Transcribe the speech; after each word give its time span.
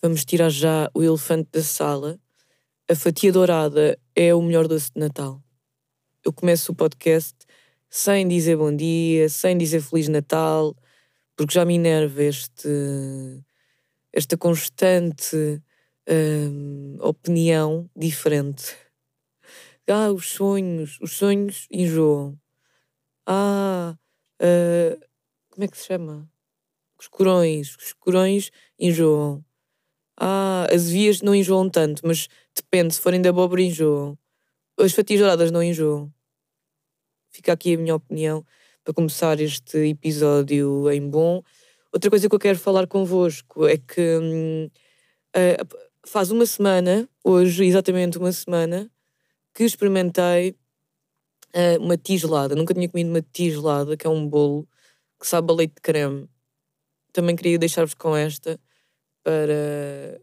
Vamos 0.00 0.24
tirar 0.24 0.48
já 0.48 0.88
o 0.94 1.02
elefante 1.02 1.48
da 1.50 1.60
sala. 1.60 2.20
A 2.88 2.94
fatia 2.94 3.32
dourada 3.32 3.98
é 4.14 4.32
o 4.32 4.40
melhor 4.40 4.68
doce 4.68 4.92
de 4.94 5.00
Natal. 5.00 5.42
Eu 6.24 6.32
começo 6.32 6.70
o 6.70 6.74
podcast 6.74 7.34
sem 7.90 8.28
dizer 8.28 8.56
bom 8.56 8.74
dia, 8.74 9.28
sem 9.28 9.58
dizer 9.58 9.82
Feliz 9.82 10.06
Natal, 10.06 10.76
porque 11.36 11.52
já 11.52 11.64
me 11.64 11.74
enerva 11.74 12.22
este, 12.22 12.68
esta 14.12 14.36
constante 14.36 15.60
hum, 16.08 16.96
opinião 17.00 17.90
diferente. 17.96 18.76
Ah, 19.90 20.12
os 20.12 20.28
sonhos, 20.28 20.96
os 21.00 21.14
sonhos 21.14 21.66
enjoam. 21.72 22.38
Ah, 23.26 23.96
uh, 24.40 25.06
como 25.50 25.64
é 25.64 25.66
que 25.66 25.76
se 25.76 25.86
chama? 25.86 26.30
Os 27.00 27.08
corões, 27.08 27.74
os 27.74 27.92
corões 27.94 28.52
enjoam. 28.78 29.47
Ah, 30.20 30.66
as 30.72 30.90
vias 30.90 31.22
não 31.22 31.34
enjoam 31.34 31.70
tanto, 31.70 32.02
mas 32.04 32.28
depende, 32.54 32.94
se 32.94 33.00
forem 33.00 33.22
da 33.22 33.30
abóbora 33.30 33.62
enjoam. 33.62 34.18
As 34.78 34.92
fatias 34.92 35.20
douradas 35.20 35.50
não 35.52 35.62
enjoam. 35.62 36.12
Fica 37.30 37.52
aqui 37.52 37.74
a 37.74 37.78
minha 37.78 37.94
opinião 37.94 38.44
para 38.82 38.92
começar 38.94 39.38
este 39.40 39.78
episódio 39.90 40.90
em 40.90 41.08
bom. 41.08 41.42
Outra 41.92 42.10
coisa 42.10 42.28
que 42.28 42.34
eu 42.34 42.38
quero 42.38 42.58
falar 42.58 42.86
convosco 42.88 43.66
é 43.66 43.76
que 43.76 44.18
hum, 44.18 44.68
faz 46.04 46.30
uma 46.30 46.46
semana, 46.46 47.08
hoje, 47.22 47.64
exatamente 47.64 48.18
uma 48.18 48.32
semana, 48.32 48.90
que 49.54 49.64
experimentei 49.64 50.56
uh, 51.54 51.80
uma 51.80 51.96
tigelada. 51.96 52.54
Nunca 52.54 52.74
tinha 52.74 52.88
comido 52.88 53.10
uma 53.10 53.22
tigelada, 53.22 53.96
que 53.96 54.06
é 54.06 54.10
um 54.10 54.26
bolo 54.26 54.66
que 55.20 55.26
sabe 55.26 55.52
a 55.52 55.54
leite 55.54 55.74
de 55.76 55.82
creme. 55.82 56.28
Também 57.12 57.36
queria 57.36 57.58
deixar-vos 57.58 57.94
com 57.94 58.16
esta 58.16 58.58
para, 59.28 60.22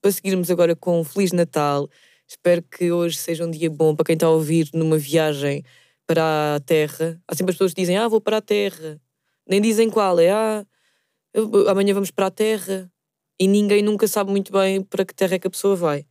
para 0.00 0.12
seguirmos 0.12 0.52
agora 0.52 0.76
com 0.76 1.00
um 1.00 1.04
Feliz 1.04 1.32
Natal. 1.32 1.90
Espero 2.28 2.62
que 2.62 2.92
hoje 2.92 3.16
seja 3.16 3.44
um 3.44 3.50
dia 3.50 3.68
bom 3.68 3.96
para 3.96 4.06
quem 4.06 4.14
está 4.14 4.26
a 4.26 4.30
ouvir 4.30 4.70
numa 4.72 4.96
viagem 4.96 5.64
para 6.06 6.54
a 6.54 6.60
Terra. 6.60 7.20
Há 7.26 7.34
sempre 7.34 7.50
as 7.50 7.56
pessoas 7.56 7.74
que 7.74 7.80
dizem, 7.80 7.96
ah, 7.96 8.06
vou 8.06 8.20
para 8.20 8.36
a 8.36 8.40
Terra. 8.40 9.00
Nem 9.48 9.60
dizem 9.60 9.90
qual, 9.90 10.20
é, 10.20 10.30
ah, 10.30 10.64
amanhã 11.68 11.92
vamos 11.92 12.12
para 12.12 12.26
a 12.26 12.30
Terra. 12.30 12.88
E 13.36 13.48
ninguém 13.48 13.82
nunca 13.82 14.06
sabe 14.06 14.30
muito 14.30 14.52
bem 14.52 14.80
para 14.80 15.04
que 15.04 15.12
terra 15.12 15.34
é 15.34 15.38
que 15.40 15.48
a 15.48 15.50
pessoa 15.50 15.74
vai. 15.74 16.06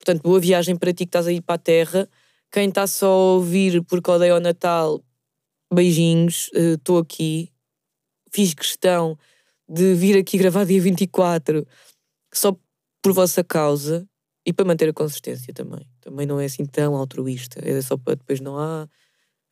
Portanto, 0.00 0.22
boa 0.22 0.40
viagem 0.40 0.74
para 0.74 0.92
ti 0.92 1.04
que 1.04 1.10
estás 1.10 1.28
a 1.28 1.32
ir 1.32 1.42
para 1.42 1.54
a 1.54 1.58
Terra. 1.58 2.08
Quem 2.50 2.70
está 2.70 2.88
só 2.88 3.06
a 3.06 3.34
ouvir 3.34 3.84
porque 3.84 4.10
odeia 4.10 4.34
o 4.34 4.40
Natal, 4.40 5.00
beijinhos, 5.72 6.50
estou 6.54 6.96
uh, 6.96 7.02
aqui. 7.02 7.52
Fiz 8.32 8.52
questão 8.52 9.16
de 9.72 9.94
vir 9.94 10.18
aqui 10.18 10.36
gravar 10.36 10.64
dia 10.66 10.80
24 10.82 11.66
só 12.32 12.54
por 13.02 13.12
vossa 13.12 13.42
causa 13.42 14.06
e 14.44 14.52
para 14.52 14.66
manter 14.66 14.90
a 14.90 14.92
consistência 14.92 15.52
também. 15.54 15.86
Também 16.00 16.26
não 16.26 16.38
é 16.38 16.44
assim 16.44 16.66
tão 16.66 16.94
altruísta, 16.94 17.58
é 17.64 17.80
só 17.80 17.96
para 17.96 18.16
depois 18.16 18.38
não 18.40 18.58
há, 18.58 18.86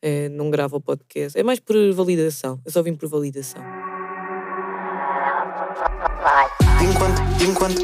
é, 0.01 0.29
não 0.29 0.51
grava 0.51 0.77
o 0.77 0.81
podcast. 0.81 1.37
É 1.39 1.43
mais 1.43 1.59
por 1.59 1.75
validação, 1.93 2.61
eu 2.63 2.71
só 2.71 2.83
vim 2.83 2.93
por 2.93 3.09
validação. 3.09 3.63
Enquanto, 6.81 7.21
enquanto, 7.43 7.81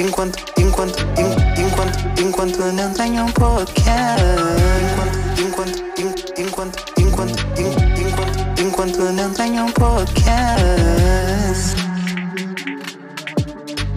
enquanto, 0.00 0.38
enquanto, 0.58 0.98
enquanto, 1.56 2.20
enquanto 2.20 2.58
não 2.72 2.92
tenho 2.92 3.24
um 3.24 3.32
podcast. 3.32 4.24
Enquanto, 5.38 5.78
enquanto, 6.00 6.34
enquanto, 6.40 6.84
enquanto, 6.98 7.36
enquanto, 7.60 8.60
enquanto 8.60 9.12
não 9.12 9.32
tenho 9.32 9.64
um 9.64 9.72
podcast. 9.72 11.27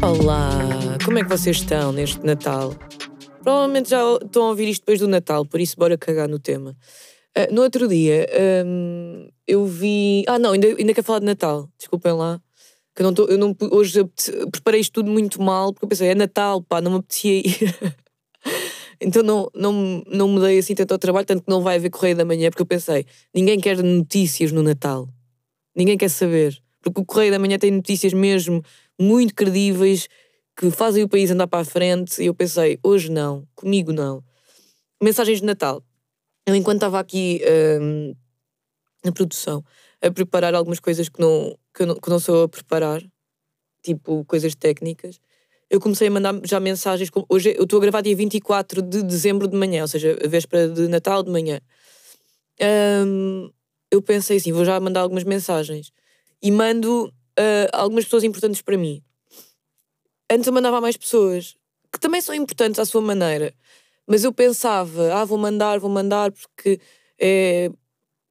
Olá, 0.01 0.97
como 1.03 1.19
é 1.19 1.23
que 1.23 1.29
vocês 1.29 1.57
estão 1.57 1.91
neste 1.91 2.25
Natal? 2.25 2.73
Provavelmente 3.43 3.89
já 3.89 3.99
estão 4.23 4.43
a 4.43 4.49
ouvir 4.49 4.69
isto 4.69 4.81
depois 4.81 4.99
do 4.99 5.07
Natal, 5.07 5.45
por 5.45 5.59
isso 5.59 5.75
bora 5.77 5.97
cagar 5.97 6.29
no 6.29 6.39
tema. 6.39 6.77
Uh, 7.37 7.53
no 7.53 7.61
outro 7.61 7.89
dia, 7.89 8.25
um, 8.65 9.27
eu 9.45 9.65
vi. 9.65 10.23
Ah, 10.27 10.39
não, 10.39 10.53
ainda, 10.53 10.67
ainda 10.67 10.93
quero 10.93 11.05
falar 11.05 11.19
de 11.19 11.25
Natal, 11.25 11.69
desculpem 11.77 12.13
lá. 12.13 12.41
Que 12.95 13.01
eu 13.01 13.05
não 13.05 13.13
tô, 13.13 13.25
eu 13.25 13.37
não, 13.37 13.53
hoje 13.71 13.99
eu 13.99 14.11
preparei 14.49 14.79
isto 14.79 14.93
tudo 14.93 15.11
muito 15.11 15.41
mal, 15.41 15.73
porque 15.73 15.85
eu 15.85 15.89
pensei, 15.89 16.07
é 16.07 16.15
Natal, 16.15 16.61
pá, 16.61 16.79
não 16.79 16.91
me 16.91 16.97
apetecia 16.99 17.39
ir. 17.39 17.57
então 19.01 19.23
não, 19.23 19.49
não, 19.53 20.03
não 20.07 20.27
mudei 20.29 20.57
assim 20.57 20.73
tanto 20.73 20.93
ao 20.93 20.97
trabalho, 20.97 21.25
tanto 21.25 21.43
que 21.43 21.49
não 21.49 21.61
vai 21.61 21.75
haver 21.75 21.89
Correio 21.89 22.15
da 22.15 22.23
Manhã, 22.23 22.49
porque 22.49 22.61
eu 22.61 22.65
pensei, 22.65 23.05
ninguém 23.35 23.59
quer 23.59 23.83
notícias 23.83 24.53
no 24.53 24.63
Natal. 24.63 25.09
Ninguém 25.75 25.97
quer 25.97 26.09
saber. 26.09 26.61
Porque 26.81 27.01
o 27.01 27.05
Correio 27.05 27.31
da 27.31 27.39
Manhã 27.39 27.57
tem 27.59 27.71
notícias 27.71 28.13
mesmo 28.13 28.63
muito 28.99 29.33
credíveis 29.33 30.07
que 30.55 30.69
fazem 30.69 31.03
o 31.03 31.09
país 31.09 31.31
andar 31.31 31.47
para 31.47 31.59
a 31.59 31.65
frente. 31.65 32.21
E 32.21 32.25
eu 32.25 32.33
pensei, 32.33 32.79
hoje 32.83 33.09
não, 33.09 33.47
comigo 33.55 33.93
não. 33.93 34.23
Mensagens 35.01 35.39
de 35.39 35.45
Natal. 35.45 35.83
Eu, 36.45 36.55
enquanto 36.55 36.77
estava 36.77 36.99
aqui 36.99 37.41
um, 37.81 38.15
na 39.05 39.11
produção, 39.11 39.63
a 40.01 40.11
preparar 40.11 40.55
algumas 40.55 40.79
coisas 40.79 41.07
que 41.07 41.19
não, 41.19 41.57
que, 41.73 41.85
não, 41.85 41.95
que 41.95 42.09
não 42.09 42.19
sou 42.19 42.43
a 42.43 42.49
preparar, 42.49 43.01
tipo 43.83 44.25
coisas 44.25 44.55
técnicas, 44.55 45.19
eu 45.69 45.79
comecei 45.79 46.07
a 46.07 46.11
mandar 46.11 46.35
já 46.43 46.59
mensagens. 46.59 47.09
Hoje 47.29 47.55
eu 47.57 47.63
estou 47.63 47.77
a 47.77 47.81
gravar 47.81 48.01
dia 48.01 48.15
24 48.15 48.81
de 48.81 49.03
dezembro 49.03 49.47
de 49.47 49.55
manhã, 49.55 49.83
ou 49.83 49.87
seja, 49.87 50.17
a 50.23 50.27
véspera 50.27 50.67
de 50.67 50.87
Natal 50.87 51.23
de 51.23 51.31
manhã. 51.31 51.61
Um, 53.07 53.49
eu 53.89 54.01
pensei 54.01 54.37
assim, 54.37 54.51
vou 54.51 54.65
já 54.65 54.79
mandar 54.79 55.01
algumas 55.01 55.23
mensagens 55.23 55.91
e 56.41 56.51
mando 56.51 57.13
uh, 57.39 57.69
algumas 57.73 58.05
pessoas 58.05 58.23
importantes 58.23 58.61
para 58.61 58.77
mim. 58.77 59.03
Antes 60.29 60.47
eu 60.47 60.53
mandava 60.53 60.77
a 60.77 60.81
mais 60.81 60.97
pessoas, 60.97 61.55
que 61.91 61.99
também 61.99 62.21
são 62.21 62.33
importantes 62.33 62.79
à 62.79 62.85
sua 62.85 63.01
maneira, 63.01 63.53
mas 64.07 64.23
eu 64.23 64.33
pensava, 64.33 65.13
ah, 65.13 65.25
vou 65.25 65.37
mandar, 65.37 65.79
vou 65.79 65.89
mandar, 65.89 66.31
porque 66.31 66.79
é, 67.19 67.69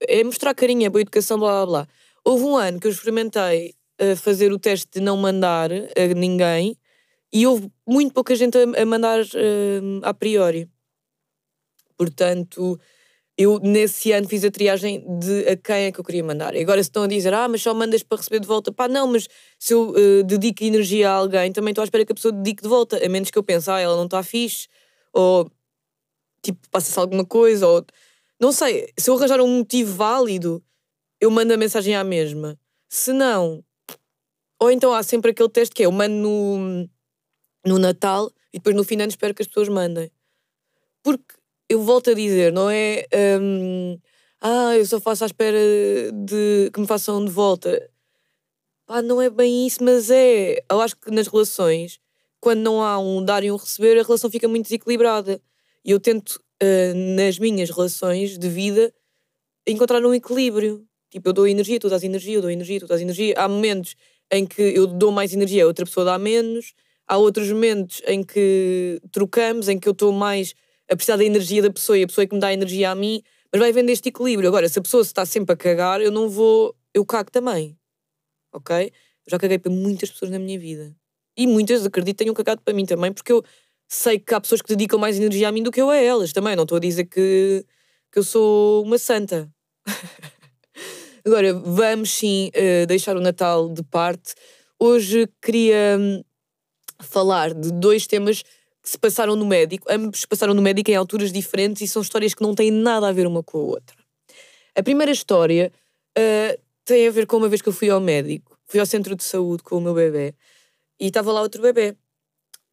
é 0.01 0.25
mostrar 0.25 0.55
carinho, 0.55 0.87
é 0.87 0.91
boa 0.91 1.03
educação, 1.03 1.39
blá 1.39 1.65
blá 1.65 1.67
blá. 1.67 1.89
Houve 2.25 2.45
um 2.45 2.57
ano 2.57 2.81
que 2.81 2.87
eu 2.87 2.91
experimentei 2.91 3.75
uh, 4.01 4.17
fazer 4.17 4.53
o 4.53 4.59
teste 4.59 4.89
de 4.93 5.01
não 5.01 5.17
mandar 5.17 5.71
a 5.73 6.15
ninguém 6.15 6.77
e 7.33 7.47
houve 7.47 7.71
muito 7.87 8.13
pouca 8.13 8.35
gente 8.35 8.57
a, 8.59 8.83
a 8.83 8.87
mandar 8.87 9.21
uh, 9.21 10.01
a 10.03 10.13
priori. 10.13 10.69
Portanto, 11.97 12.81
eu 13.43 13.59
nesse 13.59 14.13
ano 14.13 14.29
fiz 14.29 14.45
a 14.45 14.51
triagem 14.51 15.03
de 15.19 15.49
a 15.49 15.57
quem 15.57 15.87
é 15.87 15.93
que 15.93 15.99
eu 15.99 16.05
queria 16.05 16.23
mandar. 16.23 16.55
E 16.55 16.61
agora 16.61 16.83
se 16.83 16.91
estão 16.91 17.05
a 17.05 17.07
dizer, 17.07 17.33
ah, 17.33 17.49
mas 17.49 17.63
só 17.63 17.73
mandas 17.73 18.03
para 18.03 18.19
receber 18.19 18.39
de 18.39 18.47
volta. 18.47 18.71
Pá, 18.71 18.87
não, 18.87 19.07
mas 19.07 19.27
se 19.59 19.73
eu 19.73 19.93
uh, 19.93 20.23
dedico 20.25 20.63
energia 20.63 21.09
a 21.09 21.15
alguém, 21.15 21.51
também 21.51 21.71
estou 21.71 21.81
à 21.81 21.87
espera 21.87 22.05
que 22.05 22.13
a 22.13 22.15
pessoa 22.15 22.33
dedique 22.33 22.63
de 22.63 22.69
volta. 22.69 23.03
A 23.03 23.09
menos 23.09 23.31
que 23.31 23.39
eu 23.39 23.43
pense, 23.43 23.71
ah, 23.71 23.81
ela 23.81 23.97
não 23.97 24.05
está 24.05 24.23
fixe, 24.23 24.69
ou 25.11 25.51
tipo, 26.43 26.61
passa-se 26.71 26.99
alguma 26.99 27.25
coisa, 27.25 27.67
ou 27.67 27.83
não 28.39 28.53
sei. 28.53 28.93
Se 28.99 29.09
eu 29.09 29.17
arranjar 29.17 29.41
um 29.41 29.59
motivo 29.59 29.95
válido, 29.95 30.63
eu 31.19 31.31
mando 31.31 31.55
a 31.55 31.57
mensagem 31.57 31.97
à 31.97 32.05
mesma. 32.05 32.59
Se 32.91 33.11
não, 33.11 33.65
ou 34.61 34.71
então 34.71 34.93
há 34.93 35.03
sempre 35.03 35.31
aquele 35.31 35.49
teste 35.49 35.75
que 35.75 35.83
é 35.83 35.87
eu 35.87 35.93
mando 35.93 36.15
no, 36.15 36.91
no 37.67 37.79
Natal 37.79 38.31
e 38.53 38.59
depois 38.59 38.77
no 38.77 38.85
fim 38.85 38.97
de 38.97 39.05
ano 39.05 39.11
espero 39.11 39.35
que 39.35 39.41
as 39.41 39.49
pessoas 39.49 39.71
mandem. 39.71 40.11
Porque 41.03 41.40
eu 41.71 41.81
volto 41.81 42.11
a 42.11 42.15
dizer, 42.15 42.53
não 42.53 42.69
é. 42.69 43.07
Um, 43.41 43.97
ah, 44.41 44.77
eu 44.77 44.85
só 44.85 45.01
faço 45.01 45.23
à 45.23 45.27
espera 45.27 45.57
de 46.13 46.69
que 46.75 46.81
me 46.81 46.87
façam 46.87 47.25
de 47.25 47.31
volta. 47.31 47.89
Pá, 48.87 49.01
não 49.01 49.23
é 49.23 49.31
bem 49.31 49.69
isso, 49.69 49.83
mas 49.85 50.11
é. 50.11 50.59
Eu 50.69 50.81
acho 50.81 50.97
que 50.97 51.13
nas 51.13 51.29
relações, 51.29 52.01
quando 52.41 52.59
não 52.61 52.83
há 52.83 52.99
um 52.99 53.25
dar 53.25 53.45
e 53.45 53.53
um 53.53 53.57
receber, 53.57 54.01
a 54.01 54.03
relação 54.03 54.29
fica 54.29 54.49
muito 54.49 54.65
desequilibrada. 54.65 55.41
E 55.85 55.93
eu 55.93 56.01
tento, 56.01 56.43
uh, 56.61 56.95
nas 57.17 57.39
minhas 57.39 57.71
relações 57.71 58.37
de 58.37 58.49
vida, 58.49 58.93
encontrar 59.65 60.05
um 60.05 60.13
equilíbrio. 60.13 60.85
Tipo, 61.09 61.29
eu 61.29 61.33
dou 61.33 61.47
energia, 61.47 61.79
tu 61.79 61.89
dás 61.89 62.03
energia, 62.03 62.35
eu 62.35 62.43
dou 62.43 62.51
energia, 62.51 62.81
tu 62.81 62.89
dás 62.89 63.01
energia. 63.01 63.35
Há 63.37 63.49
momentos 63.49 63.95
em 64.33 64.45
que 64.45 64.61
eu 64.61 64.89
dou 64.89 65.13
mais 65.13 65.33
energia, 65.33 65.63
a 65.63 65.67
outra 65.69 65.85
pessoa 65.87 66.05
dá 66.05 66.19
menos. 66.19 66.75
Há 67.07 67.17
outros 67.17 67.49
momentos 67.53 68.03
em 68.09 68.25
que 68.25 69.01
trocamos, 69.13 69.69
em 69.69 69.79
que 69.79 69.89
eu 69.89 69.93
estou 69.93 70.13
mais 70.13 70.55
a 70.91 70.97
precisar 70.97 71.17
da 71.17 71.25
energia 71.25 71.63
da 71.63 71.71
pessoa 71.71 71.97
e 71.97 72.03
a 72.03 72.07
pessoa 72.07 72.25
é 72.25 72.27
que 72.27 72.35
me 72.35 72.41
dá 72.41 72.53
energia 72.53 72.91
a 72.91 72.95
mim, 72.95 73.23
mas 73.53 73.61
vai 73.61 73.73
vendo 73.73 73.91
este 73.91 74.09
equilíbrio. 74.09 74.49
Agora, 74.49 74.69
se 74.69 74.79
a 74.79 74.83
pessoa 74.83 75.03
está 75.03 75.25
sempre 75.25 75.55
a 75.55 75.57
cagar, 75.57 76.01
eu 76.01 76.11
não 76.11 76.29
vou. 76.29 76.75
Eu 76.93 77.07
cago 77.07 77.31
também. 77.31 77.79
Ok? 78.53 78.93
Já 79.29 79.39
caguei 79.39 79.59
para 79.59 79.71
muitas 79.71 80.11
pessoas 80.11 80.31
na 80.31 80.39
minha 80.39 80.59
vida. 80.59 80.95
E 81.37 81.47
muitas, 81.47 81.87
acredito, 81.87 82.17
tenham 82.17 82.35
cagado 82.35 82.61
para 82.63 82.75
mim 82.75 82.85
também, 82.85 83.13
porque 83.13 83.33
eu 83.33 83.43
sei 83.89 84.19
que 84.19 84.35
há 84.35 84.41
pessoas 84.41 84.61
que 84.61 84.69
dedicam 84.69 84.99
mais 84.99 85.17
energia 85.17 85.49
a 85.49 85.53
mim 85.53 85.63
do 85.63 85.71
que 85.71 85.81
eu 85.81 85.89
a 85.89 85.97
elas 85.97 86.33
também. 86.33 86.57
Não 86.57 86.65
estou 86.65 86.77
a 86.77 86.81
dizer 86.81 87.05
que, 87.05 87.65
que 88.13 88.19
eu 88.19 88.25
sou 88.25 88.83
uma 88.85 88.99
santa. 88.99 89.49
Agora, 91.25 91.55
vamos 91.55 92.11
sim 92.11 92.51
uh, 92.55 92.87
deixar 92.87 93.17
o 93.17 93.21
Natal 93.21 93.69
de 93.69 93.83
parte. 93.85 94.35
Hoje 94.79 95.29
queria 95.41 95.97
um, 95.99 96.25
falar 97.01 97.55
de 97.55 97.71
dois 97.73 98.07
temas 98.07 98.43
que 98.83 98.89
se 98.91 98.99
passaram 98.99 99.37
no 99.37 99.45
médico, 99.45 99.87
ambos 99.91 100.25
passaram 100.25 100.55
no 100.55 100.63
médico 100.63 100.91
em 100.91 100.95
alturas 100.95 101.33
diferentes 101.33 101.83
e 101.83 101.89
são 101.89 102.01
histórias 102.03 102.35
que 102.35 102.43
não 102.43 102.55
têm 102.55 102.71
nada 102.71 103.09
a 103.09 103.13
ver 103.13 103.27
uma 103.27 103.43
com 103.43 103.59
a 103.59 103.63
outra. 103.63 103.97
A 104.75 104.83
primeira 104.83 105.13
história 105.13 105.73
uh, 106.17 106.61
tem 106.85 107.07
a 107.07 107.11
ver 107.11 107.27
com 107.27 107.37
uma 107.37 107.49
vez 107.49 107.61
que 107.61 107.69
eu 107.69 107.73
fui 107.73 107.91
ao 107.91 108.01
médico, 108.01 108.59
fui 108.67 108.81
ao 108.81 108.87
centro 108.87 109.15
de 109.15 109.25
saúde 109.25 109.63
com 109.63 109.77
o 109.77 109.81
meu 109.81 109.95
bebê 109.95 110.35
e 110.99 111.07
estava 111.07 111.33
lá 111.33 111.41
outro 111.41 111.61
bebê. 111.61 111.97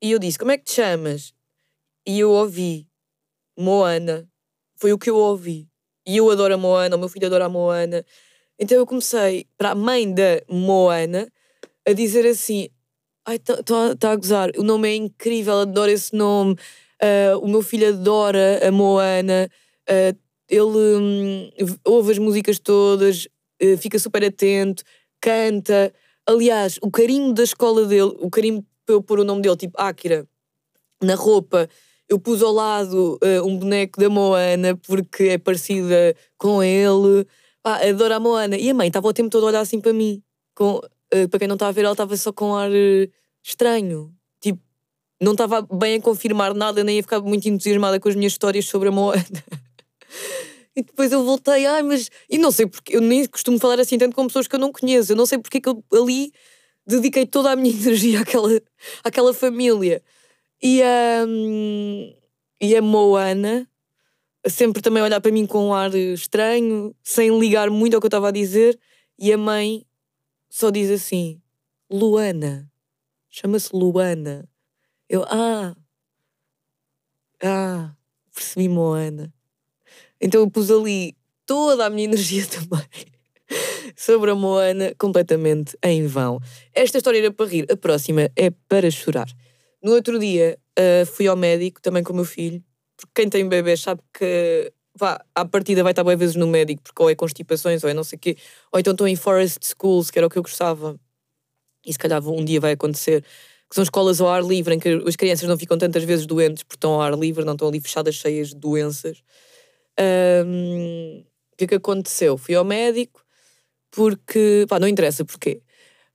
E 0.02 0.12
eu 0.12 0.20
disse: 0.20 0.38
Como 0.38 0.52
é 0.52 0.58
que 0.58 0.66
te 0.66 0.74
chamas? 0.74 1.34
E 2.06 2.20
eu 2.20 2.32
ouvi 2.32 2.88
Moana. 3.58 4.30
Foi 4.76 4.94
o 4.94 4.98
que 4.98 5.10
eu 5.10 5.18
ouvi. 5.18 5.68
E 6.06 6.18
eu 6.18 6.30
adoro 6.30 6.54
a 6.54 6.58
Moana, 6.58 6.96
o 6.96 7.00
meu 7.00 7.10
filho 7.10 7.26
adora 7.26 7.46
a 7.46 7.50
Moana. 7.50 8.06
Então 8.60 8.78
eu 8.78 8.86
comecei 8.86 9.48
para 9.58 9.72
a 9.72 9.76
mãe 9.76 10.14
da 10.14 10.42
Moana 10.48 11.28
a 11.86 11.94
dizer 11.94 12.26
assim: 12.28 12.70
Ai, 13.30 13.36
está 13.36 13.62
tá, 13.62 13.94
tá 13.94 14.12
a 14.12 14.16
gozar, 14.16 14.52
o 14.58 14.64
nome 14.64 14.88
é 14.88 14.96
incrível, 14.96 15.60
adoro 15.60 15.92
esse 15.92 16.16
nome. 16.16 16.54
Uh, 16.54 17.38
o 17.42 17.48
meu 17.50 17.62
filho 17.62 17.90
adora 17.90 18.66
a 18.66 18.72
Moana. 18.72 19.50
Uh, 19.84 20.18
ele 20.50 20.62
um, 20.62 21.50
ouve 21.84 22.14
as 22.14 22.18
músicas 22.20 22.58
todas, 22.58 23.28
uh, 23.62 23.78
fica 23.80 24.00
super 24.00 24.24
atento, 24.24 24.82
canta. 25.20 25.94
Aliás, 26.26 26.80
o 26.82 26.90
carinho 26.90 27.34
da 27.34 27.44
escola 27.44 27.86
dele, 27.86 28.16
o 28.22 28.30
carinho 28.30 28.66
para 28.86 28.96
eu 28.96 29.04
pôr 29.04 29.20
o 29.20 29.26
nome 29.26 29.42
dele, 29.42 29.58
tipo 29.58 29.74
Akira, 29.78 30.26
na 31.04 31.16
roupa, 31.16 31.68
eu 32.08 32.18
pus 32.18 32.42
ao 32.42 32.54
lado 32.54 33.20
um 33.46 33.58
boneco 33.58 34.00
da 34.00 34.10
Moana 34.10 34.78
porque 34.88 35.24
é 35.26 35.38
parecida 35.38 36.16
com 36.38 36.64
ele. 36.64 37.28
Ah, 37.62 37.86
adoro 37.90 38.14
a 38.14 38.20
Moana. 38.22 38.58
E 38.58 38.70
a 38.70 38.74
mãe 38.74 38.88
estava 38.88 39.08
o 39.10 39.14
tempo 39.14 39.30
todo 39.30 39.46
a 39.46 39.50
olhar 39.50 39.60
assim 39.62 39.82
para 39.82 39.92
mim. 39.92 40.24
Com, 40.56 40.80
uh, 41.14 41.30
para 41.30 41.40
quem 41.40 41.48
não 41.48 41.56
está 41.56 41.68
a 41.68 41.72
ver, 41.72 41.82
ela 41.82 41.94
estava 41.94 42.16
só 42.18 42.32
com 42.32 42.56
ar 42.56 42.70
uh, 42.70 43.12
estranho. 43.44 44.14
Tipo, 44.42 44.60
não 45.22 45.34
estava 45.34 45.62
bem 45.62 45.96
a 45.96 46.02
confirmar 46.02 46.54
nada, 46.54 46.84
nem 46.84 47.00
a 47.00 47.04
ficar 47.04 47.22
muito 47.22 47.48
entusiasmada 47.48 48.00
com 48.00 48.10
as 48.10 48.16
minhas 48.16 48.34
histórias 48.34 48.66
sobre 48.66 48.90
a 48.90 48.92
Moana. 48.92 49.24
E 50.78 50.84
depois 50.84 51.12
eu 51.12 51.24
voltei, 51.24 51.66
ai, 51.66 51.82
mas. 51.82 52.08
E 52.30 52.38
não 52.38 52.52
sei 52.52 52.68
porque, 52.68 52.96
eu 52.96 53.02
nem 53.02 53.26
costumo 53.26 53.58
falar 53.58 53.80
assim 53.80 53.98
tanto 53.98 54.16
com 54.16 54.28
pessoas 54.28 54.48
que 54.48 54.54
eu 54.54 54.60
não 54.60 54.72
conheço. 54.72 55.12
Eu 55.12 55.16
não 55.16 55.26
sei 55.26 55.40
porque 55.40 55.60
que 55.60 55.68
eu 55.68 55.84
ali 55.92 56.32
dediquei 56.86 57.26
toda 57.26 57.52
a 57.52 57.56
minha 57.56 57.74
energia 57.74 58.22
àquela, 58.22 58.62
àquela 59.04 59.34
família. 59.34 60.04
E 60.62 60.84
a, 60.84 61.26
e 62.62 62.76
a 62.76 62.82
Moana 62.84 63.68
sempre 64.46 64.82
também 64.82 65.02
olhar 65.02 65.20
para 65.20 65.32
mim 65.32 65.48
com 65.48 65.70
um 65.70 65.74
ar 65.74 65.94
estranho, 65.96 66.96
sem 67.04 67.38
ligar 67.40 67.72
muito 67.72 67.96
ao 67.96 68.00
que 68.00 68.06
eu 68.06 68.10
estava 68.10 68.28
a 68.30 68.32
dizer. 68.32 68.80
E 69.18 69.34
a 69.34 69.38
mãe 69.38 69.84
só 70.58 70.72
diz 70.72 70.90
assim: 70.90 71.40
Luana. 71.88 72.68
Chama-se 73.30 73.70
Luana. 73.76 74.50
Eu, 75.08 75.24
ah. 75.26 75.76
Ah, 77.44 77.96
percebi 78.34 78.68
Moana. 78.68 79.32
Então 80.20 80.42
eu 80.42 80.50
pus 80.50 80.72
ali 80.72 81.16
toda 81.46 81.86
a 81.86 81.90
minha 81.92 82.06
energia 82.10 82.44
também 82.48 82.82
sobre 83.96 84.32
a 84.32 84.36
Moana, 84.36 84.96
completamente 84.98 85.78
em 85.84 86.08
vão. 86.08 86.40
Esta 86.74 86.98
história 86.98 87.20
era 87.20 87.32
para 87.32 87.46
rir, 87.46 87.72
a 87.72 87.78
próxima 87.78 88.32
é 88.36 88.50
para 88.68 88.90
chorar. 88.90 89.28
No 89.80 89.92
outro 89.92 90.18
dia 90.18 90.58
uh, 90.80 91.06
fui 91.06 91.28
ao 91.28 91.38
médico, 91.38 91.80
também 91.80 92.02
com 92.02 92.14
o 92.14 92.16
meu 92.16 92.26
filho, 92.26 92.64
porque 92.96 93.12
quem 93.14 93.30
tem 93.30 93.48
bebê 93.48 93.78
sabe 93.78 94.02
que 94.12 94.74
vá, 94.98 95.24
à 95.36 95.46
partida 95.46 95.84
vai 95.84 95.92
estar 95.92 96.04
boas 96.04 96.18
vezes 96.18 96.36
no 96.36 96.48
médico, 96.48 96.82
porque 96.84 97.02
ou 97.02 97.10
é 97.10 97.16
constipações, 97.16 97.84
ou 97.84 97.90
é 97.90 97.94
não 97.94 98.04
sei 98.04 98.18
o 98.18 98.20
quê, 98.20 98.38
ou 98.72 98.80
então 98.80 98.92
estão 98.92 99.08
em 99.08 99.16
forest 99.16 99.60
schools, 99.66 100.12
que 100.12 100.20
era 100.20 100.28
o 100.28 100.30
que 100.30 100.38
eu 100.38 100.44
gostava, 100.44 101.00
e 101.86 101.94
se 101.94 102.00
calhar 102.00 102.26
um 102.28 102.44
dia 102.44 102.60
vai 102.60 102.74
acontecer, 102.74 103.24
que 103.70 103.76
são 103.76 103.84
escolas 103.84 104.22
ao 104.22 104.30
ar 104.30 104.44
livre, 104.44 104.76
em 104.76 104.80
que 104.80 104.90
as 105.08 105.16
crianças 105.16 105.48
não 105.48 105.58
ficam 105.58 105.78
tantas 105.78 106.04
vezes 106.04 106.26
doentes 106.26 106.64
porque 106.64 106.76
estão 106.78 106.94
ao 106.94 107.02
ar 107.02 107.14
livre, 107.18 107.46
não 107.46 107.54
estão 107.54 107.68
ali 107.68 107.80
fechadas 107.80 108.16
cheias 108.16 108.50
de 108.50 108.56
doenças. 108.56 109.22
Um, 110.00 111.24
o 111.54 111.58
que 111.58 111.66
é 111.66 111.68
que 111.68 111.76
aconteceu? 111.76 112.38
Fui 112.38 112.56
ao 112.56 112.64
médico 112.64 113.24
porque, 113.92 114.66
pá, 114.70 114.80
não 114.80 114.88
interessa 114.88 115.26
porquê. 115.26 115.62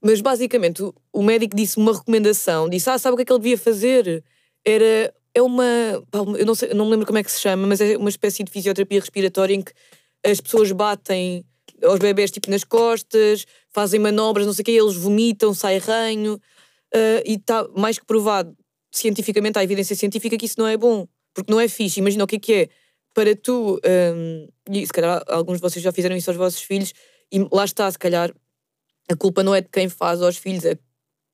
Mas 0.00 0.20
basicamente 0.20 0.82
o, 0.82 0.94
o 1.12 1.22
médico 1.22 1.56
disse 1.56 1.78
uma 1.78 1.92
recomendação, 1.92 2.68
disse: 2.68 2.90
Ah, 2.90 2.98
sabe 2.98 3.14
o 3.14 3.16
que 3.16 3.22
é 3.22 3.24
que 3.26 3.32
ele 3.32 3.40
devia 3.40 3.58
fazer? 3.58 4.24
Era. 4.64 5.14
É 5.34 5.40
uma. 5.40 5.64
Eu 6.38 6.46
não, 6.46 6.54
sei, 6.54 6.74
não 6.74 6.84
me 6.84 6.90
lembro 6.92 7.06
como 7.06 7.18
é 7.18 7.22
que 7.22 7.32
se 7.32 7.40
chama, 7.40 7.66
mas 7.66 7.80
é 7.80 7.96
uma 7.96 8.08
espécie 8.10 8.44
de 8.44 8.50
fisioterapia 8.50 9.00
respiratória 9.00 9.54
em 9.54 9.62
que 9.62 9.72
as 10.24 10.40
pessoas 10.40 10.70
batem 10.72 11.44
aos 11.82 11.98
bebés 11.98 12.30
tipo 12.30 12.50
nas 12.50 12.64
costas, 12.64 13.46
fazem 13.70 13.98
manobras, 13.98 14.46
não 14.46 14.52
sei 14.52 14.62
o 14.62 14.64
quê, 14.64 14.72
eles 14.72 14.94
vomitam, 14.94 15.52
sai 15.54 15.78
ranho. 15.78 16.34
Uh, 16.94 17.24
e 17.24 17.34
está 17.34 17.66
mais 17.74 17.98
que 17.98 18.04
provado 18.04 18.54
cientificamente, 18.92 19.58
há 19.58 19.64
evidência 19.64 19.96
científica 19.96 20.36
que 20.36 20.44
isso 20.44 20.58
não 20.58 20.66
é 20.66 20.76
bom, 20.76 21.08
porque 21.32 21.50
não 21.50 21.58
é 21.58 21.66
fixe. 21.66 22.00
Imagina 22.00 22.24
o 22.24 22.26
que 22.26 22.36
é 22.36 22.38
que 22.38 22.52
é 22.52 22.68
para 23.14 23.34
tu, 23.34 23.80
um, 24.14 24.48
e 24.70 24.86
se 24.86 24.92
calhar 24.92 25.22
alguns 25.28 25.56
de 25.56 25.62
vocês 25.62 25.82
já 25.82 25.92
fizeram 25.92 26.16
isso 26.16 26.30
aos 26.30 26.36
vossos 26.36 26.62
filhos, 26.62 26.92
e 27.30 27.38
lá 27.50 27.64
está, 27.64 27.90
se 27.90 27.98
calhar 27.98 28.32
a 29.10 29.16
culpa 29.16 29.42
não 29.42 29.54
é 29.54 29.60
de 29.60 29.68
quem 29.68 29.88
faz 29.88 30.22
aos 30.22 30.36
filhos, 30.36 30.64
a, 30.64 30.76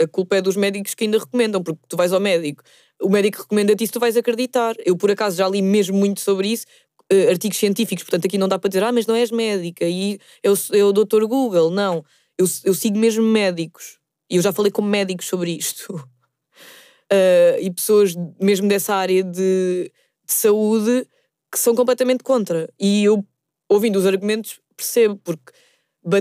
a 0.03 0.07
culpa 0.07 0.37
é 0.37 0.41
dos 0.41 0.57
médicos 0.57 0.95
que 0.95 1.05
ainda 1.05 1.19
recomendam, 1.19 1.63
porque 1.63 1.81
tu 1.89 1.97
vais 1.97 2.13
ao 2.13 2.21
médico, 2.21 2.63
o 3.01 3.09
médico 3.09 3.43
recomenda-te 3.43 3.85
isso, 3.85 3.93
tu 3.93 4.01
vais 4.01 4.17
acreditar. 4.17 4.75
Eu, 4.85 4.97
por 4.97 5.11
acaso, 5.11 5.37
já 5.37 5.49
li 5.49 5.63
mesmo 5.63 5.97
muito 5.97 6.21
sobre 6.21 6.49
isso, 6.49 6.67
uh, 7.13 7.31
artigos 7.31 7.59
científicos, 7.59 8.05
portanto, 8.05 8.27
aqui 8.27 8.39
não 8.39 8.49
dá 8.49 8.59
para 8.59 8.69
dizer, 8.69 8.85
ah, 8.85 8.93
mas 8.93 9.07
não 9.07 9.15
és 9.15 9.31
médica, 9.31 9.85
e 9.87 10.19
eu, 10.43 10.55
eu 10.73 10.93
doutor 10.93 11.25
Google, 11.27 11.71
não. 11.71 12.05
Eu, 12.37 12.47
eu 12.65 12.75
sigo 12.75 12.99
mesmo 12.99 13.25
médicos, 13.25 13.99
e 14.31 14.37
eu 14.37 14.43
já 14.43 14.53
falei 14.53 14.71
com 14.71 14.83
médicos 14.83 15.27
sobre 15.27 15.53
isto. 15.53 15.95
Uh, 15.95 17.59
e 17.61 17.71
pessoas 17.71 18.15
mesmo 18.41 18.69
dessa 18.69 18.95
área 18.95 19.23
de, 19.23 19.91
de 20.25 20.33
saúde 20.33 21.07
que 21.51 21.59
são 21.59 21.75
completamente 21.75 22.23
contra. 22.23 22.69
E 22.79 23.05
eu, 23.05 23.25
ouvindo 23.69 23.97
os 23.97 24.07
argumentos, 24.07 24.61
percebo, 24.77 25.19
porque 25.25 25.53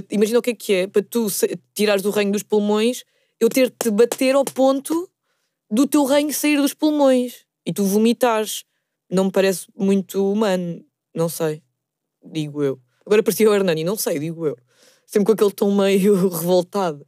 imagina 0.09 0.39
o 0.39 0.41
que 0.41 0.51
é 0.51 0.55
que 0.55 0.73
é 0.73 0.87
para 0.87 1.03
tu 1.03 1.27
tirares 1.73 2.05
o 2.05 2.09
reino 2.09 2.31
dos 2.31 2.43
pulmões, 2.43 3.03
eu 3.39 3.49
ter-te 3.49 3.91
bater 3.91 4.35
ao 4.35 4.45
ponto 4.45 5.09
do 5.69 5.87
teu 5.87 6.05
reino 6.05 6.31
sair 6.33 6.57
dos 6.57 6.73
pulmões 6.73 7.45
e 7.65 7.73
tu 7.73 7.83
vomitares. 7.83 8.63
Não 9.09 9.25
me 9.25 9.31
parece 9.31 9.67
muito 9.75 10.31
humano, 10.31 10.83
não 11.15 11.29
sei, 11.29 11.63
digo 12.23 12.61
eu. 12.61 12.79
Agora 13.05 13.23
parecia 13.23 13.49
o 13.49 13.53
Hernani, 13.53 13.83
não 13.85 13.95
sei, 13.95 14.19
digo 14.19 14.45
eu. 14.45 14.57
Sempre 15.05 15.27
com 15.27 15.31
aquele 15.31 15.51
tom 15.51 15.73
meio 15.73 16.27
revoltado. 16.27 17.07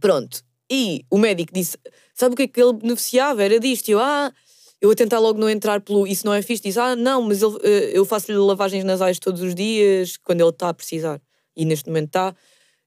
Pronto. 0.00 0.42
E 0.70 1.04
o 1.10 1.18
médico 1.18 1.52
disse: 1.52 1.76
Sabe 2.14 2.32
o 2.34 2.36
que 2.36 2.44
é 2.44 2.48
que 2.48 2.62
ele 2.62 2.72
beneficiava? 2.72 3.42
Era 3.42 3.60
disto. 3.60 3.88
E 3.88 3.92
eu, 3.92 4.00
ah, 4.00 4.32
eu 4.80 4.90
a 4.90 4.94
tentar 4.94 5.18
logo 5.18 5.38
não 5.38 5.48
entrar 5.50 5.80
pelo 5.80 6.06
isso 6.06 6.24
não 6.24 6.32
é 6.32 6.40
fixe, 6.40 6.62
diz, 6.62 6.78
ah, 6.78 6.96
não, 6.96 7.22
mas 7.22 7.42
ele, 7.42 7.58
eh, 7.62 7.90
eu 7.92 8.04
faço-lhe 8.04 8.38
lavagens 8.38 8.82
nasais 8.82 9.18
todos 9.18 9.42
os 9.42 9.54
dias, 9.54 10.16
quando 10.16 10.40
ele 10.40 10.48
está 10.50 10.70
a 10.70 10.74
precisar. 10.74 11.20
E 11.54 11.64
neste 11.64 11.88
momento 11.88 12.06
está. 12.06 12.34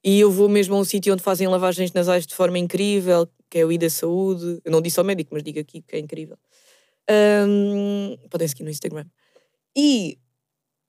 E 0.03 0.19
eu 0.19 0.29
vou 0.29 0.49
mesmo 0.49 0.75
a 0.75 0.79
um 0.79 0.83
sítio 0.83 1.13
onde 1.13 1.23
fazem 1.23 1.47
lavagens 1.47 1.93
nasais 1.93 2.27
de 2.27 2.35
forma 2.35 2.59
incrível, 2.59 3.27
que 3.49 3.59
é 3.59 3.65
o 3.65 3.71
Ida 3.71 3.89
Saúde. 3.89 4.59
Eu 4.65 4.71
não 4.71 4.81
disse 4.81 4.99
ao 4.99 5.05
médico, 5.05 5.29
mas 5.33 5.43
digo 5.43 5.59
aqui 5.59 5.81
que 5.81 5.95
é 5.95 5.99
incrível. 5.99 6.37
Um, 7.47 8.17
podem 8.29 8.47
seguir 8.47 8.63
no 8.63 8.69
Instagram. 8.69 9.05
E 9.75 10.17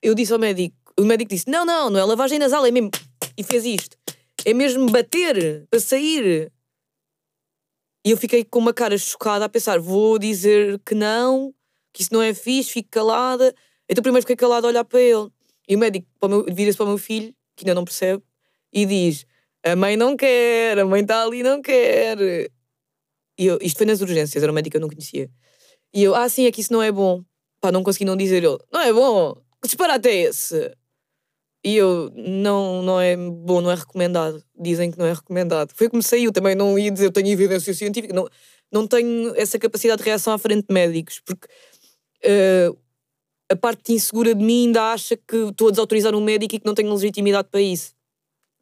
eu 0.03 0.15
disse 0.15 0.33
ao 0.33 0.39
médico, 0.39 0.77
o 0.99 1.05
médico 1.05 1.31
disse: 1.31 1.49
Não, 1.49 1.65
não, 1.65 1.91
não 1.91 2.01
é 2.01 2.05
lavagem 2.05 2.39
nasal, 2.39 2.67
é 2.67 2.71
mesmo. 2.71 2.91
E 3.37 3.45
fez 3.45 3.65
isto. 3.65 3.97
É 4.45 4.53
mesmo 4.53 4.91
bater 4.91 5.67
para 5.71 5.81
sair. 5.81 6.53
E 8.05 8.11
eu 8.11 8.17
fiquei 8.17 8.45
com 8.45 8.59
uma 8.59 8.75
cara 8.75 8.99
chocada 8.99 9.45
a 9.45 9.49
pensar: 9.49 9.79
vou 9.79 10.19
dizer 10.19 10.81
que 10.85 10.95
não, 10.95 11.55
que 11.93 12.03
isso 12.03 12.13
não 12.13 12.21
é 12.21 12.35
fixe, 12.35 12.73
fico 12.73 12.91
calada. 12.91 13.55
Então 13.89 14.03
primeiro 14.03 14.23
fiquei 14.23 14.37
calada 14.37 14.67
a 14.67 14.71
olhar 14.71 14.85
para 14.85 15.01
ele. 15.01 15.29
E 15.69 15.77
o 15.77 15.79
médico 15.79 16.07
vira-se 16.53 16.77
para 16.77 16.85
o 16.85 16.89
meu 16.89 16.99
filho, 16.99 17.35
que 17.57 17.65
ainda 17.65 17.75
não 17.75 17.85
percebe, 17.85 18.23
e 18.75 18.85
diz: 18.85 19.25
A 19.63 19.77
mãe 19.77 19.97
não 19.97 20.17
quer, 20.17 20.79
a 20.79 20.85
mãe 20.85 21.03
está 21.03 21.23
ali 21.23 21.43
não 21.43 21.63
quer. 21.63 22.19
E 23.39 23.47
eu, 23.47 23.59
isto 23.63 23.79
foi 23.79 23.87
nas 23.87 24.01
urgências, 24.01 24.43
era 24.43 24.51
um 24.51 24.55
médico 24.55 24.73
que 24.73 24.77
eu 24.77 24.81
não 24.81 24.89
conhecia. 24.89 25.31
E 25.95 26.03
eu, 26.03 26.15
ah, 26.15 26.29
sim, 26.29 26.47
é 26.47 26.53
que 26.53 26.61
isso 26.61 26.73
não 26.73 26.83
é 26.83 26.91
bom. 26.91 27.23
Pá, 27.61 27.71
não 27.73 27.85
consegui 27.85 28.05
não 28.05 28.17
dizer 28.17 28.43
ele: 28.43 28.59
Não 28.73 28.81
é 28.81 28.93
bom, 28.93 29.35
que 29.63 29.69
disparate 29.69 30.09
é 30.09 30.15
esse? 30.23 30.73
E 31.65 31.77
eu, 31.77 32.13
não, 32.15 32.83
não 32.83 33.01
é 33.01 33.17
bom, 33.17 33.63
não 33.63 33.71
é 33.71 33.75
recomendado. 33.75 34.45
Dizem 34.55 34.91
que 34.91 34.99
não 34.99 35.07
é 35.07 35.15
recomendado. 35.15 35.73
Foi 35.75 35.89
como 35.89 36.03
saiu, 36.03 36.31
também 36.31 36.55
não 36.55 36.79
ia 36.79 36.91
dizer, 36.91 37.11
tenho 37.11 37.29
evidência 37.29 37.73
científica, 37.73 38.13
não, 38.13 38.29
não 38.71 38.87
tenho 38.87 39.35
essa 39.35 39.59
capacidade 39.59 40.03
de 40.03 40.05
reação 40.05 40.35
à 40.35 40.39
frente 40.39 40.67
de 40.69 40.75
médicos, 40.75 41.23
porque 41.25 41.49
uh, 42.27 42.79
a 43.51 43.57
parte 43.57 43.95
insegura 43.95 44.35
de 44.35 44.45
mim 44.45 44.67
ainda 44.67 44.93
acha 44.93 45.17
que 45.17 45.37
estou 45.37 45.69
a 45.69 45.71
desautorizar 45.71 46.15
um 46.15 46.21
médico 46.21 46.55
e 46.55 46.61
que 46.61 46.67
não 46.67 46.75
tenho 46.75 46.93
legitimidade 46.93 47.49
para 47.51 47.63
isso. 47.63 47.95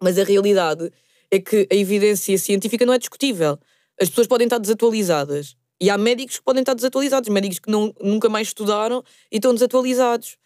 Mas 0.03 0.19
a 0.19 0.25
realidade 0.25 0.91
é 1.31 1.39
que 1.39 1.67
a 1.71 1.75
evidência 1.75 2.37
científica 2.37 2.85
não 2.85 2.93
é 2.93 2.99
discutível. 2.99 3.59
As 4.01 4.09
pessoas 4.09 4.27
podem 4.27 4.47
estar 4.47 4.59
desatualizadas. 4.59 5.57
E 5.81 5.89
há 5.91 5.97
médicos 5.97 6.39
que 6.39 6.45
podem 6.45 6.61
estar 6.61 6.75
desatualizados, 6.75 7.29
médicos 7.29 7.59
que 7.59 7.71
não, 7.71 7.95
nunca 8.01 8.29
mais 8.29 8.49
estudaram 8.49 9.03
e 9.31 9.37
estão 9.37 9.53
desatualizados 9.53 10.37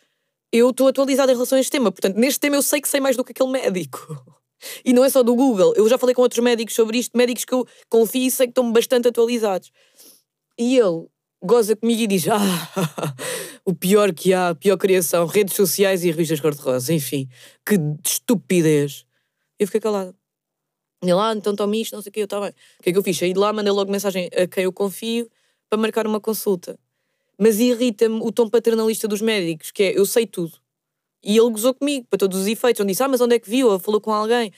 eu 0.53 0.71
estou 0.71 0.89
atualizada 0.89 1.33
em 1.33 1.35
relação 1.35 1.59
a 1.59 1.61
este 1.61 1.71
tema. 1.71 1.91
Portanto, 1.91 2.17
neste 2.17 2.41
tema 2.41 2.57
eu 2.57 2.63
sei 2.63 2.81
que 2.81 2.89
sei 2.89 3.01
mais 3.01 3.17
do 3.17 3.25
que 3.25 3.33
aquele 3.33 3.51
médico. 3.51 4.25
E 4.83 4.95
não 4.95 5.05
é 5.05 5.11
só 5.11 5.23
do 5.23 5.35
Google. 5.35 5.75
Eu 5.77 5.87
já 5.87 5.99
falei 5.99 6.15
com 6.15 6.23
outros 6.23 6.43
médicos 6.43 6.75
sobre 6.75 6.97
isto, 6.97 7.17
médicos 7.17 7.45
que 7.45 7.53
eu 7.53 7.67
confio 7.91 8.23
e 8.23 8.31
sei 8.31 8.47
que 8.47 8.53
estão 8.53 8.73
bastante 8.73 9.07
atualizados. 9.07 9.71
E 10.59 10.79
ele 10.79 11.07
goza 11.45 11.77
comigo 11.77 12.01
e 12.01 12.07
diz: 12.07 12.27
Ah, 12.33 13.15
o 13.67 13.75
pior 13.75 14.15
que 14.15 14.33
há, 14.33 14.49
a 14.49 14.55
pior 14.55 14.79
criação, 14.79 15.27
redes 15.27 15.55
sociais 15.55 16.03
e 16.03 16.11
revistas 16.11 16.41
cor-de-rosa. 16.41 16.95
Enfim, 16.95 17.29
que 17.67 17.79
estupidez. 18.03 19.06
Eu 19.59 19.67
fiquei 19.67 19.81
calada. 19.81 20.15
E 21.03 21.13
lá, 21.13 21.35
então 21.35 21.55
tome 21.55 21.81
isto, 21.81 21.95
não 21.95 22.03
sei 22.03 22.11
o 22.11 22.13
que, 22.13 22.21
eu 22.21 22.25
estava 22.25 22.47
bem. 22.47 22.55
O 22.81 22.83
que 22.83 22.91
é 22.91 22.93
que 22.93 22.99
eu 22.99 23.03
fiz? 23.03 23.17
Saí 23.17 23.33
de 23.33 23.39
lá, 23.39 23.53
mandei 23.53 23.73
logo 23.73 23.91
mensagem 23.91 24.29
a 24.37 24.47
quem 24.47 24.65
eu 24.65 24.73
confio 24.73 25.31
para 25.69 25.79
marcar 25.79 26.07
uma 26.07 26.21
consulta. 26.21 26.79
Mas 27.39 27.61
irrita-me 27.61 28.21
o 28.23 28.33
tom 28.33 28.49
paternalista 28.49 29.07
dos 29.07 29.21
médicos, 29.21 29.71
que 29.71 29.83
é 29.83 29.99
eu 29.99 30.07
sei 30.07 30.27
tudo. 30.27 30.59
E 31.23 31.37
ele 31.37 31.51
gozou 31.51 31.75
comigo, 31.75 32.07
para 32.09 32.19
todos 32.19 32.41
os 32.41 32.47
efeitos. 32.47 32.81
Ele 32.81 32.91
disse, 32.91 33.03
ah, 33.03 33.09
mas 33.09 33.21
onde 33.21 33.35
é 33.35 33.39
que 33.39 33.51
viu? 33.51 33.69
Ou 33.69 33.79
falou 33.79 34.01
com 34.01 34.13
alguém. 34.13 34.53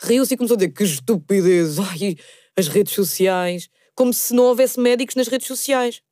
Riu-se 0.00 0.34
e 0.34 0.36
começou 0.36 0.56
a 0.56 0.58
dizer, 0.58 0.72
que 0.72 0.82
estupidez, 0.82 1.78
ai, 1.78 2.16
as 2.56 2.66
redes 2.66 2.92
sociais. 2.92 3.68
Como 3.94 4.12
se 4.12 4.34
não 4.34 4.44
houvesse 4.44 4.80
médicos 4.80 5.14
nas 5.14 5.28
redes 5.28 5.46
sociais. 5.46 6.02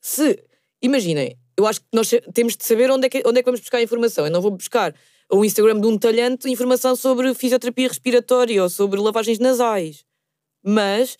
Se, 0.00 0.42
imaginem, 0.82 1.38
eu 1.56 1.66
acho 1.66 1.80
que 1.80 1.86
nós 1.92 2.10
temos 2.34 2.56
de 2.56 2.64
saber 2.64 2.90
onde 2.90 3.06
é 3.06 3.08
que, 3.08 3.22
onde 3.24 3.38
é 3.38 3.42
que 3.42 3.46
vamos 3.46 3.60
buscar 3.60 3.78
a 3.78 3.82
informação. 3.82 4.26
Eu 4.26 4.32
não 4.32 4.42
vou 4.42 4.50
buscar 4.50 4.94
o 5.32 5.44
Instagram 5.44 5.80
de 5.80 5.86
um 5.86 5.96
talhante 5.98 6.48
informação 6.50 6.96
sobre 6.96 7.32
fisioterapia 7.34 7.88
respiratória 7.88 8.62
ou 8.62 8.68
sobre 8.68 9.00
lavagens 9.00 9.38
nasais. 9.38 10.04
Mas 10.62 11.16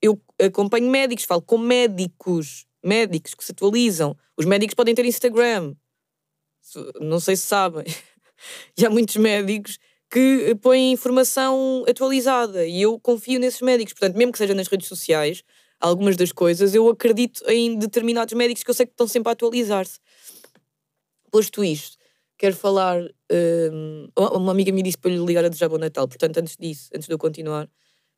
eu 0.00 0.20
acompanho 0.40 0.90
médicos, 0.90 1.24
falo 1.24 1.42
com 1.42 1.58
médicos, 1.58 2.66
médicos 2.82 3.34
que 3.34 3.44
se 3.44 3.52
atualizam. 3.52 4.16
Os 4.36 4.44
médicos 4.44 4.74
podem 4.74 4.94
ter 4.94 5.04
Instagram. 5.04 5.74
Não 7.00 7.20
sei 7.20 7.36
se 7.36 7.42
sabem. 7.42 7.84
E 8.76 8.84
há 8.84 8.90
muitos 8.90 9.16
médicos 9.16 9.78
que 10.10 10.54
põem 10.60 10.92
informação 10.92 11.84
atualizada 11.88 12.66
e 12.66 12.82
eu 12.82 13.00
confio 13.00 13.40
nesses 13.40 13.62
médicos. 13.62 13.94
Portanto, 13.94 14.16
mesmo 14.16 14.30
que 14.30 14.36
seja 14.36 14.54
nas 14.54 14.68
redes 14.68 14.88
sociais, 14.88 15.42
algumas 15.80 16.16
das 16.16 16.32
coisas, 16.32 16.74
eu 16.74 16.86
acredito 16.88 17.42
em 17.48 17.78
determinados 17.78 18.34
médicos 18.34 18.62
que 18.62 18.70
eu 18.70 18.74
sei 18.74 18.84
que 18.84 18.92
estão 18.92 19.08
sempre 19.08 19.30
a 19.30 19.32
atualizar-se. 19.32 19.98
Posto 21.30 21.64
isto, 21.64 21.95
quero 22.38 22.54
falar. 22.54 23.02
Um, 23.30 24.08
uma 24.16 24.52
amiga 24.52 24.72
me 24.72 24.82
disse 24.82 24.98
para 24.98 25.10
lhe 25.10 25.24
ligar 25.24 25.44
a 25.44 25.48
desejar 25.48 25.68
bom 25.68 25.78
Natal, 25.78 26.06
portanto, 26.06 26.38
antes 26.38 26.56
disso, 26.56 26.90
antes 26.94 27.06
de 27.06 27.14
eu 27.14 27.18
continuar, 27.18 27.68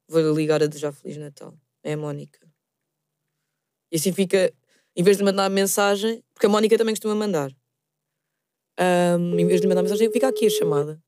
vou-lhe 0.08 0.32
ligar 0.32 0.62
a 0.62 0.66
desejar 0.66 0.92
Feliz 0.92 1.16
Natal. 1.16 1.54
É 1.82 1.92
a 1.92 1.96
Mónica. 1.96 2.40
E 3.90 3.96
assim 3.96 4.12
fica, 4.12 4.52
em 4.94 5.02
vez 5.02 5.16
de 5.16 5.24
mandar 5.24 5.48
mensagem, 5.48 6.22
porque 6.34 6.46
a 6.46 6.48
Mónica 6.48 6.76
também 6.76 6.94
costuma 6.94 7.14
mandar. 7.14 7.50
Um, 8.78 9.38
em 9.38 9.46
vez 9.46 9.60
de 9.60 9.66
mandar 9.66 9.82
mensagem, 9.82 10.10
fica 10.12 10.28
aqui 10.28 10.46
a 10.46 10.50
chamada. 10.50 11.02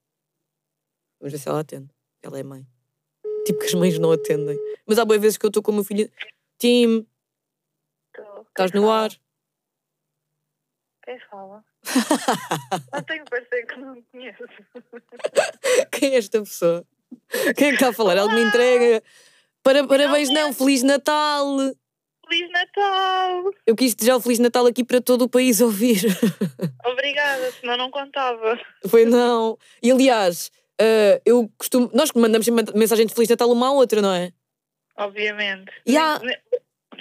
Vamos 1.21 1.33
ver 1.33 1.39
se 1.39 1.49
ela 1.49 1.61
atende. 1.61 1.91
Ela 2.23 2.39
é 2.39 2.43
mãe. 2.43 2.67
Tipo 3.45 3.59
que 3.59 3.67
as 3.67 3.75
mães 3.75 3.99
não 3.99 4.13
atendem. 4.13 4.59
Mas 4.87 4.99
há 4.99 5.05
boas 5.05 5.21
vezes 5.21 5.39
que 5.39 5.45
eu 5.45 5.49
estou 5.49 5.63
com 5.63 5.71
o 5.71 5.75
meu 5.75 5.85
filho. 5.85 6.11
Tim, 6.59 7.07
estás 8.49 8.73
no 8.73 8.91
ar? 8.91 9.11
Quem 11.05 11.19
fala? 11.31 11.65
Não 12.93 13.03
tenho 13.03 13.25
parecer 13.25 13.67
que 13.67 13.77
não 13.79 14.03
conheço. 14.13 14.45
Quem 15.93 16.15
é 16.15 16.19
esta 16.19 16.41
pessoa? 16.41 16.85
Quem 17.57 17.69
é 17.69 17.71
que 17.71 17.75
está 17.75 17.89
a 17.89 17.93
falar? 17.93 18.17
Ela 18.17 18.33
me 18.33 18.43
entrega. 18.43 19.03
Para, 19.63 19.87
parabéns, 19.87 20.29
não, 20.29 20.49
não, 20.49 20.53
Feliz 20.53 20.83
Natal! 20.83 21.57
Feliz 22.27 22.51
Natal! 22.51 23.51
Eu 23.67 23.77
quis 23.77 23.95
desejar 23.95 24.17
o 24.17 24.21
Feliz 24.21 24.39
Natal 24.39 24.67
aqui 24.67 24.85
para 24.85 25.01
todo 25.01 25.23
o 25.23 25.29
país 25.29 25.61
ouvir. 25.61 26.01
Obrigada, 26.87 27.53
senão 27.53 27.77
não 27.77 27.91
contava. 27.91 28.59
Foi 28.89 29.05
não. 29.05 29.59
E 29.83 29.91
aliás, 29.91 30.51
uh, 30.81 31.21
eu 31.27 31.51
costumo. 31.59 31.91
Nós 31.93 32.13
mandamos 32.13 32.49
mensagem 32.75 33.07
de 33.07 33.15
Feliz 33.15 33.29
Natal 33.29 33.51
uma 33.51 33.69
à 33.69 33.73
outra, 33.73 34.01
não 34.01 34.15
é? 34.15 34.33
Obviamente. 34.97 35.71
Yeah. 35.87 36.21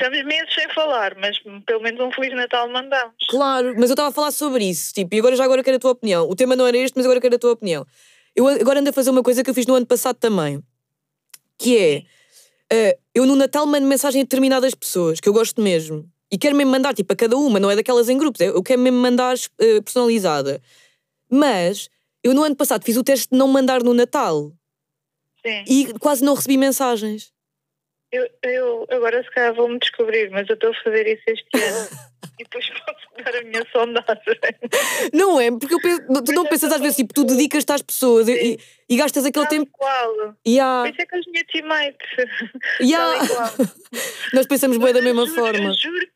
Estamos 0.01 0.24
meses 0.25 0.53
sem 0.53 0.70
falar, 0.74 1.15
mas 1.15 1.38
pelo 1.65 1.82
menos 1.82 2.00
um 2.00 2.12
Feliz 2.12 2.34
Natal 2.34 2.70
mandamos. 2.70 3.15
Claro, 3.29 3.74
mas 3.75 3.89
eu 3.89 3.94
estava 3.94 4.10
a 4.10 4.12
falar 4.12 4.32
sobre 4.32 4.63
isso, 4.63 4.94
tipo, 4.94 5.13
e 5.13 5.20
agora 5.20 5.36
já 5.36 5.44
agora 5.44 5.62
quero 5.62 5.77
a 5.77 5.79
tua 5.79 5.91
opinião. 5.91 6.29
O 6.29 6.36
tema 6.36 6.56
não 6.56 6.65
era 6.65 6.77
este, 6.77 6.96
mas 6.96 7.06
agora 7.06 7.20
quero 7.20 7.36
a 7.36 7.39
tua 7.39 7.51
opinião. 7.51 7.86
Eu 8.36 8.48
agora 8.48 8.79
ando 8.79 8.89
a 8.89 8.94
fazer 8.94 9.10
uma 9.10 9.24
coisa 9.24 9.44
que 9.44 9.50
eu 9.50 9.53
fiz 9.53 9.65
no 9.65 9.75
ano 9.75 9.86
passado 9.86 10.15
também, 10.15 10.63
que 11.58 11.77
é 11.77 12.03
Uh, 12.72 12.94
eu 13.15 13.25
no 13.25 13.36
Natal 13.36 13.65
mando 13.65 13.88
mensagem 13.88 14.22
a 14.22 14.24
determinadas 14.24 14.75
pessoas 14.75 15.20
que 15.20 15.27
eu 15.27 15.34
gosto 15.34 15.60
mesmo. 15.60 16.08
E 16.32 16.38
quero 16.38 16.56
mesmo 16.56 16.72
mandar, 16.72 16.94
tipo, 16.94 17.12
a 17.12 17.15
cada 17.15 17.36
uma, 17.36 17.60
não 17.60 17.72
é 17.72 17.75
daquelas 17.75 18.08
em 18.08 18.18
grupos, 18.18 18.39
eu 18.41 18.62
quero 18.62 18.79
mesmo 18.79 19.00
mandar 19.00 19.36
uh, 19.36 19.84
personalizada. 19.84 20.62
Mas 21.27 21.89
eu 22.24 22.34
no 22.34 22.44
ano 22.44 22.56
passado 22.56 22.86
fiz 22.86 22.96
o 22.96 23.03
teste 23.03 23.29
de 23.32 23.38
não 23.38 23.48
mandar 23.48 23.84
no 23.84 23.94
Natal. 23.94 24.51
Sim. 25.44 25.63
E 25.68 25.94
quase 26.00 26.24
não 26.24 26.36
recebi 26.36 26.58
mensagens. 26.58 27.34
Eu, 28.11 28.27
eu 28.43 28.87
agora 28.89 29.21
se 29.23 29.29
calhar 29.31 29.53
vou-me 29.53 29.77
descobrir, 29.79 30.29
mas 30.31 30.47
eu 30.49 30.55
estou 30.55 30.71
a 30.71 30.83
fazer 30.83 31.07
isso 31.07 31.23
este 31.27 31.63
ano. 31.63 32.09
e 32.39 32.43
depois 32.43 32.69
posso 32.69 33.23
dar 33.23 33.35
a 33.35 33.43
minha 33.43 33.65
sondagem. 33.71 34.55
Não 35.13 35.39
é? 35.39 35.51
Porque 35.51 35.73
eu 35.73 35.81
penso, 35.81 36.23
tu 36.23 36.31
não 36.31 36.45
pensas 36.45 36.71
às 36.71 36.79
vezes, 36.79 36.95
tipo, 36.97 37.13
tu 37.13 37.23
dedicas-te 37.25 37.71
às 37.71 37.81
pessoas 37.81 38.27
e, 38.27 38.59
e, 38.89 38.97
gastas 38.97 39.25
aquele 39.25 39.45
Tal 39.45 39.49
tempo. 39.49 39.69
Qual? 39.73 40.35
Yeah. 40.47 40.89
Pensei 40.89 41.05
que 41.05 41.15
as 41.15 41.25
minhas 41.27 41.47
teammates. 41.47 42.09
Yeah. 42.81 43.27
Nós 44.33 44.47
pensamos 44.47 44.77
bem 44.77 44.93
da 44.93 45.01
mesma 45.01 45.25
juro, 45.25 45.41
forma. 45.41 45.69
Eu 45.69 45.73
juro, 45.73 46.07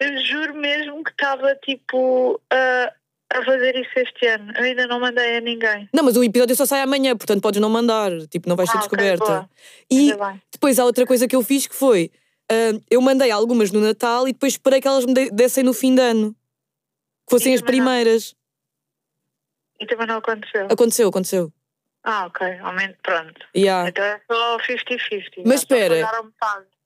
eu 0.00 0.18
juro 0.18 0.54
mesmo 0.54 1.02
que 1.02 1.10
estava 1.10 1.54
tipo. 1.56 2.40
Uh, 2.52 2.99
a 3.32 3.44
fazer 3.44 3.76
isso 3.76 3.90
este 3.96 4.26
ano. 4.26 4.52
Eu 4.56 4.64
ainda 4.64 4.86
não 4.86 4.98
mandei 5.00 5.36
a 5.36 5.40
ninguém. 5.40 5.88
Não, 5.92 6.02
mas 6.04 6.16
o 6.16 6.24
episódio 6.24 6.56
só 6.56 6.66
sai 6.66 6.80
amanhã, 6.82 7.16
portanto 7.16 7.40
podes 7.42 7.60
não 7.60 7.70
mandar. 7.70 8.10
Tipo, 8.28 8.48
não 8.48 8.56
vais 8.56 8.68
ser 8.70 8.76
Ah, 8.78 8.80
ok, 8.80 8.88
descoberta. 8.96 9.24
boa. 9.24 9.50
e 9.90 10.12
depois 10.52 10.78
há 10.78 10.84
outra 10.84 11.06
coisa 11.06 11.26
que 11.28 11.36
eu 11.36 11.42
fiz 11.42 11.66
que 11.66 11.74
foi. 11.74 12.10
ah, 12.50 12.78
eu 12.90 13.00
mandei 13.00 13.30
algumas 13.30 13.70
no 13.70 13.80
Natal 13.80 14.26
e 14.28 14.32
depois 14.32 14.54
esperei 14.54 14.80
que 14.80 14.88
elas 14.88 15.04
me 15.04 15.14
de- 15.14 15.30
dessem 15.30 15.62
no 15.64 15.72
fim 15.72 15.94
de 15.94 16.00
ano. 16.02 16.32
Que 17.26 17.30
fossem 17.36 17.54
as 17.54 17.60
também 17.60 17.78
não- 17.80 17.86
primeiras. 17.86 18.34
E 19.78 19.86
também 19.86 20.06
não 20.06 20.16
aconteceu. 20.16 20.66
Aconteceu, 20.70 21.08
aconteceu. 21.08 21.52
Ah, 22.02 22.26
ok. 22.26 22.46
Pronto. 23.02 23.46
Yeah. 23.56 23.88
Então 23.88 24.04
é 24.04 24.20
só 24.30 24.58
50-50. 24.58 25.42
Mas 25.46 25.60
espera. 25.60 25.94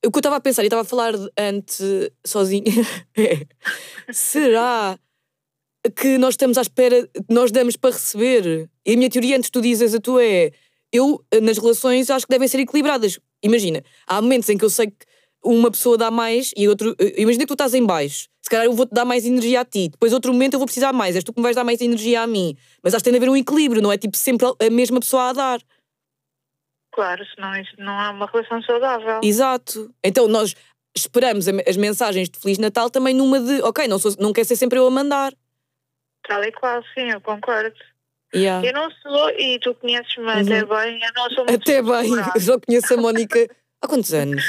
O 0.05 0.11
que 0.11 0.17
eu 0.17 0.21
estava 0.21 0.37
a 0.37 0.41
pensar, 0.41 0.63
e 0.63 0.67
estava 0.67 0.83
a 0.83 0.85
falar 0.85 1.15
antes 1.39 1.81
sozinha, 2.27 2.65
será 4.13 4.99
que 5.91 6.19
nós 6.19 6.35
estamos 6.35 6.57
à 6.59 6.63
espera, 6.63 7.09
nós 7.29 7.51
damos 7.51 7.77
para 7.77 7.95
receber? 7.95 8.69
E 8.87 8.95
a 8.95 8.97
minha 8.97 9.11
teoria, 9.11 9.37
antes 9.37 9.51
tu 9.51 9.61
dizes 9.61 9.95
a 9.95 10.01
tua, 10.01 10.25
é 10.25 10.51
eu, 10.93 11.25
nas 11.43 11.59
relações, 11.59 12.09
acho 12.11 12.27
que 12.27 12.33
devem 12.33 12.49
ser 12.49 12.61
equilibradas. 12.61 13.19
Imagina, 13.43 13.83
há 14.07 14.23
momentos 14.23 14.49
em 14.49 14.57
que 14.57 14.65
eu 14.65 14.71
sei 14.71 14.87
que 14.87 15.07
uma 15.45 15.71
pessoa 15.71 15.99
dá 15.99 16.11
mais 16.11 16.53
e 16.57 16.69
outro. 16.69 16.97
Imagina 17.17 17.45
que 17.45 17.49
tu 17.49 17.55
estás 17.55 17.75
em 17.75 17.85
baixo. 17.85 18.29
Se 18.43 18.49
calhar 18.49 18.65
eu 18.65 18.73
vou-te 18.73 18.93
dar 18.93 19.05
mais 19.05 19.27
energia 19.27 19.61
a 19.61 19.65
ti. 19.65 19.89
Depois, 19.89 20.13
outro 20.13 20.33
momento, 20.33 20.55
eu 20.55 20.59
vou 20.59 20.67
precisar 20.67 20.93
mais. 20.93 21.17
És 21.17 21.25
tu 21.25 21.33
que 21.33 21.41
me 21.41 21.43
vais 21.43 21.57
dar 21.57 21.65
mais 21.65 21.81
energia 21.81 22.23
a 22.23 22.27
mim. 22.27 22.57
Mas 22.83 22.95
acho 22.95 23.03
que 23.03 23.11
tem 23.11 23.13
de 23.13 23.25
haver 23.25 23.31
um 23.31 23.37
equilíbrio, 23.37 23.83
não 23.83 23.93
é 23.93 23.99
tipo 23.99 24.17
sempre 24.17 24.47
a 24.47 24.71
mesma 24.71 25.01
pessoa 25.01 25.31
a 25.31 25.33
dar. 25.33 25.61
Claro, 26.95 27.25
senão 27.35 27.51
não 27.79 28.01
é 28.01 28.11
uma 28.11 28.27
relação 28.27 28.63
saudável. 28.63 29.21
Exato. 29.23 29.93
Então 30.03 30.29
nós 30.29 30.55
esperamos 30.97 31.47
as 31.49 31.77
mensagens 31.77 32.29
de 32.29 32.39
Feliz 32.39 32.59
Natal 32.59 32.89
também 32.89 33.13
numa 33.13 33.41
de, 33.41 33.61
ok, 33.63 33.89
não, 33.89 33.99
sou, 33.99 34.13
não 34.19 34.33
quer 34.33 34.45
ser 34.45 34.57
sempre 34.57 34.79
eu 34.79 34.87
a 34.87 34.91
mandar. 34.91 35.35
Tal 36.27 36.43
e 36.45 36.53
qual, 36.53 36.83
sim, 36.95 37.11
eu 37.11 37.21
concordo. 37.21 37.75
Yeah. 38.35 38.67
Eu 38.67 38.73
não 38.73 38.91
sou, 38.91 39.31
e 39.31 39.59
tu 39.61 39.75
conheces-me 39.75 40.29
até 40.29 40.65
bem, 40.65 41.01
eu 41.03 41.13
não 41.15 41.31
sou 41.31 41.45
uma 41.45 41.55
Até 41.55 41.81
bem, 41.83 42.41
só 42.41 42.59
conheço 42.59 42.95
a 42.95 42.97
Mónica 42.97 43.47
há 43.81 43.87
quantos 43.87 44.13
anos? 44.13 44.43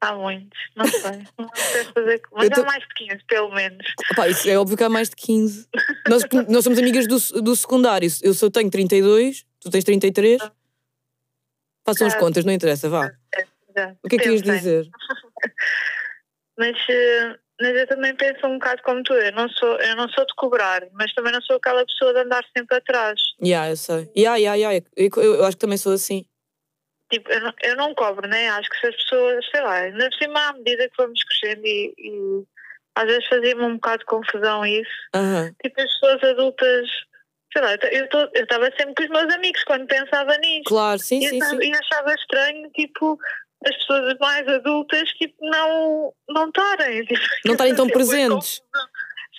Há 0.00 0.14
muitos, 0.14 0.56
não 0.76 0.86
sei. 0.86 1.24
Não 1.36 1.50
sei 1.56 1.84
fazer. 1.86 2.22
Mas 2.32 2.48
tô- 2.50 2.60
há 2.60 2.64
mais 2.66 2.82
de 2.86 2.94
15, 2.94 3.24
pelo 3.26 3.52
menos. 3.52 3.84
Opá, 4.12 4.28
isso 4.28 4.48
é 4.48 4.56
óbvio 4.56 4.76
que 4.76 4.84
há 4.84 4.88
mais 4.88 5.08
de 5.10 5.16
15. 5.16 5.68
Nós, 6.08 6.22
nós 6.48 6.62
somos 6.62 6.78
amigas 6.78 7.08
do, 7.08 7.42
do 7.42 7.56
secundário. 7.56 8.08
Eu 8.22 8.32
só 8.32 8.48
tenho 8.48 8.70
32, 8.70 9.44
tu 9.58 9.70
tens 9.70 9.82
33. 9.82 10.40
Façam 11.84 12.06
as 12.06 12.14
Ah. 12.14 12.18
contas, 12.18 12.44
não 12.44 12.52
interessa, 12.52 12.88
vá. 12.88 13.10
Já, 13.76 13.96
O 14.04 14.08
que 14.08 14.16
é 14.16 14.18
que 14.20 14.28
ias 14.28 14.42
dizer? 14.42 14.88
Mas, 16.56 16.76
eh, 16.88 17.38
mas 17.60 17.76
eu 17.76 17.86
também 17.86 18.14
penso 18.14 18.46
um 18.46 18.54
bocado 18.58 18.82
como 18.82 19.02
tu. 19.02 19.12
Eu 19.14 19.32
não, 19.32 19.48
sou, 19.48 19.76
eu 19.80 19.96
não 19.96 20.08
sou 20.10 20.24
de 20.26 20.34
cobrar, 20.34 20.82
mas 20.92 21.12
também 21.14 21.32
não 21.32 21.42
sou 21.42 21.56
aquela 21.56 21.84
pessoa 21.84 22.12
de 22.14 22.20
andar 22.20 22.44
sempre 22.56 22.76
atrás. 22.76 23.20
Yeah, 23.42 23.70
eu 23.70 23.76
sei. 23.76 24.10
Yeah, 24.16 24.36
yeah, 24.38 24.54
yeah. 24.56 24.86
Eu, 24.96 25.10
eu- 25.16 25.34
eu 25.36 25.44
acho 25.44 25.56
que 25.56 25.60
também 25.60 25.78
sou 25.78 25.92
assim. 25.92 26.24
Tipo, 27.10 27.30
eu 27.32 27.40
não, 27.40 27.52
eu 27.62 27.76
não 27.76 27.94
cobro, 27.94 28.28
né? 28.28 28.48
Acho 28.50 28.68
que 28.68 28.80
se 28.80 28.86
as 28.88 28.96
pessoas, 28.96 29.44
sei 29.50 29.60
lá, 29.62 29.74
ainda 29.80 30.10
por 30.10 30.18
cima 30.18 30.48
à 30.48 30.52
medida 30.52 30.88
que 30.88 30.96
vamos 30.98 31.24
crescendo 31.24 31.66
e, 31.66 31.94
e 31.98 32.44
às 32.94 33.04
vezes 33.06 33.26
fazia-me 33.28 33.62
um 33.62 33.74
bocado 33.74 33.98
de 34.00 34.04
confusão 34.04 34.66
isso. 34.66 34.90
Aham. 35.14 35.54
Tipo, 35.62 35.80
as 35.80 35.90
pessoas 35.94 36.22
adultas, 36.22 36.88
sei 37.52 37.62
lá, 37.62 37.72
eu 37.90 38.42
estava 38.42 38.66
sempre 38.76 38.94
com 38.94 39.02
os 39.04 39.08
meus 39.08 39.34
amigos 39.34 39.64
quando 39.64 39.86
pensava 39.86 40.36
nisto. 40.36 40.68
Claro, 40.68 40.98
sim, 40.98 41.18
E 41.24 41.28
sim, 41.28 41.40
sim. 41.40 41.58
E 41.62 41.72
achava 41.74 42.12
estranho, 42.12 42.70
tipo, 42.72 43.18
as 43.66 43.76
pessoas 43.76 44.14
mais 44.20 44.46
adultas, 44.48 45.08
tipo, 45.10 45.34
não 45.40 46.12
não 46.28 46.48
estarem. 46.48 47.04
Tipo, 47.04 47.20
Não 47.44 47.52
estarem 47.52 47.74
tão 47.74 47.86
presentes. 47.90 48.60
confusão. 48.60 48.88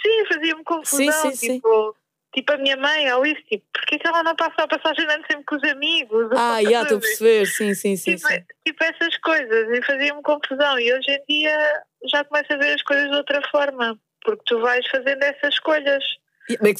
Sim, 0.02 0.26
fazia-me 0.34 0.64
confusão. 0.64 1.12
sim, 1.32 1.36
sim. 1.36 1.54
tipo, 1.56 1.96
tipo, 2.34 2.54
a 2.54 2.58
minha 2.58 2.78
mãe, 2.78 3.12
ou 3.14 3.26
isso, 3.26 3.42
tipo, 3.50 3.66
porquê 3.74 3.98
que 4.00 4.08
ela 4.08 4.24
não 4.24 4.36
passa 4.36 4.64
a 4.64 4.68
passagem 4.68 5.06
ano 5.06 5.24
sempre 5.30 5.46
com 5.46 5.56
os 5.56 5.64
amigos? 5.64 6.30
Ah, 6.34 6.62
já, 6.64 6.84
estou 6.84 6.98
a 6.98 7.02
perceber. 7.02 7.46
Sim, 7.48 7.74
sim, 7.74 7.96
sim. 7.96 8.16
Tipo, 8.16 8.28
sim. 8.28 8.44
tipo 8.66 8.84
essas 8.84 9.18
coisas, 9.18 9.70
e 9.78 9.82
fazia-me 9.86 10.22
confusão. 10.22 10.80
E 10.80 10.94
hoje 10.94 11.12
em 11.12 11.24
dia 11.28 11.84
já 12.12 12.24
começo 12.24 12.54
a 12.54 12.58
ver 12.58 12.74
as 12.74 12.82
coisas 12.84 13.10
de 13.10 13.16
outra 13.16 13.42
forma, 13.50 14.00
porque 14.24 14.44
tu 14.46 14.60
vais 14.62 14.86
fazendo 14.90 15.22
essas 15.24 15.54
escolhas. 15.54 16.04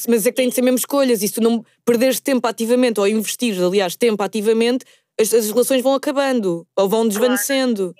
Mas 0.08 0.26
é 0.26 0.30
que 0.30 0.36
tem 0.36 0.48
de 0.48 0.54
ser 0.54 0.62
mesmo 0.62 0.78
escolhas. 0.78 1.22
E 1.22 1.28
se 1.28 1.34
tu 1.34 1.40
não 1.40 1.64
perderes 1.84 2.18
tempo 2.20 2.46
ativamente 2.48 2.98
ou 2.98 3.06
investires, 3.06 3.60
aliás, 3.62 3.94
tempo 3.94 4.20
ativamente, 4.22 4.84
as, 5.18 5.32
as 5.32 5.48
relações 5.50 5.82
vão 5.82 5.94
acabando 5.94 6.66
ou 6.76 6.88
vão 6.88 7.06
desvanecendo. 7.08 7.94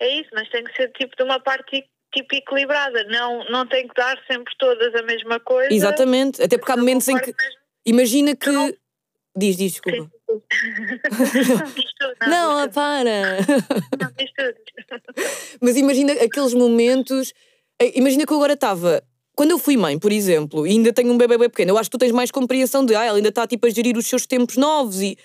É 0.00 0.20
isso, 0.20 0.30
mas 0.32 0.48
tem 0.50 0.64
que 0.64 0.74
ser 0.74 0.90
tipo 0.92 1.14
de 1.16 1.22
uma 1.22 1.38
parte 1.40 1.84
tipo 2.14 2.34
equilibrada. 2.34 3.04
Não, 3.04 3.44
não 3.50 3.66
tem 3.66 3.86
que 3.86 3.94
dar 3.94 4.18
sempre 4.30 4.52
todas 4.58 4.94
a 4.94 5.02
mesma 5.02 5.38
coisa. 5.40 5.72
Exatamente, 5.72 6.42
até 6.42 6.56
porque 6.58 6.72
há 6.72 6.76
momentos 6.76 7.08
em 7.08 7.18
que. 7.18 7.32
Imagina 7.86 8.34
que. 8.36 8.50
não- 8.50 8.72
Diz, 9.34 9.56
diz, 9.56 9.72
desculpa. 9.72 10.10
Não, 10.28 11.72
diz 11.72 11.90
tudo, 11.98 12.14
não, 12.22 12.28
Não, 12.58 12.66
diz 12.66 12.74
para! 12.74 13.36
não, 14.00 14.12
diz 14.18 14.30
tudo. 14.36 14.54
Mas 15.60 15.76
imagina 15.76 16.12
aqueles 16.14 16.52
momentos. 16.54 17.32
eh, 17.80 17.92
Imagina 17.98 18.26
que 18.26 18.32
eu 18.32 18.36
agora 18.36 18.52
estava. 18.54 19.02
Quando 19.34 19.50
eu 19.52 19.58
fui 19.58 19.76
mãe, 19.76 19.98
por 19.98 20.12
exemplo, 20.12 20.66
e 20.66 20.70
ainda 20.72 20.92
tenho 20.92 21.10
um 21.12 21.16
bebê 21.16 21.38
bem 21.38 21.48
pequeno, 21.48 21.70
eu 21.72 21.78
acho 21.78 21.88
que 21.90 21.96
tu 21.96 22.00
tens 22.00 22.12
mais 22.12 22.30
compreensão 22.30 22.84
de 22.84 22.94
ah, 22.94 23.04
ela 23.04 23.16
ainda 23.16 23.30
está 23.30 23.46
tipo 23.46 23.66
a 23.66 23.70
gerir 23.70 23.96
os 23.96 24.06
seus 24.06 24.26
tempos 24.26 24.56
novos 24.58 25.00
e 25.00 25.16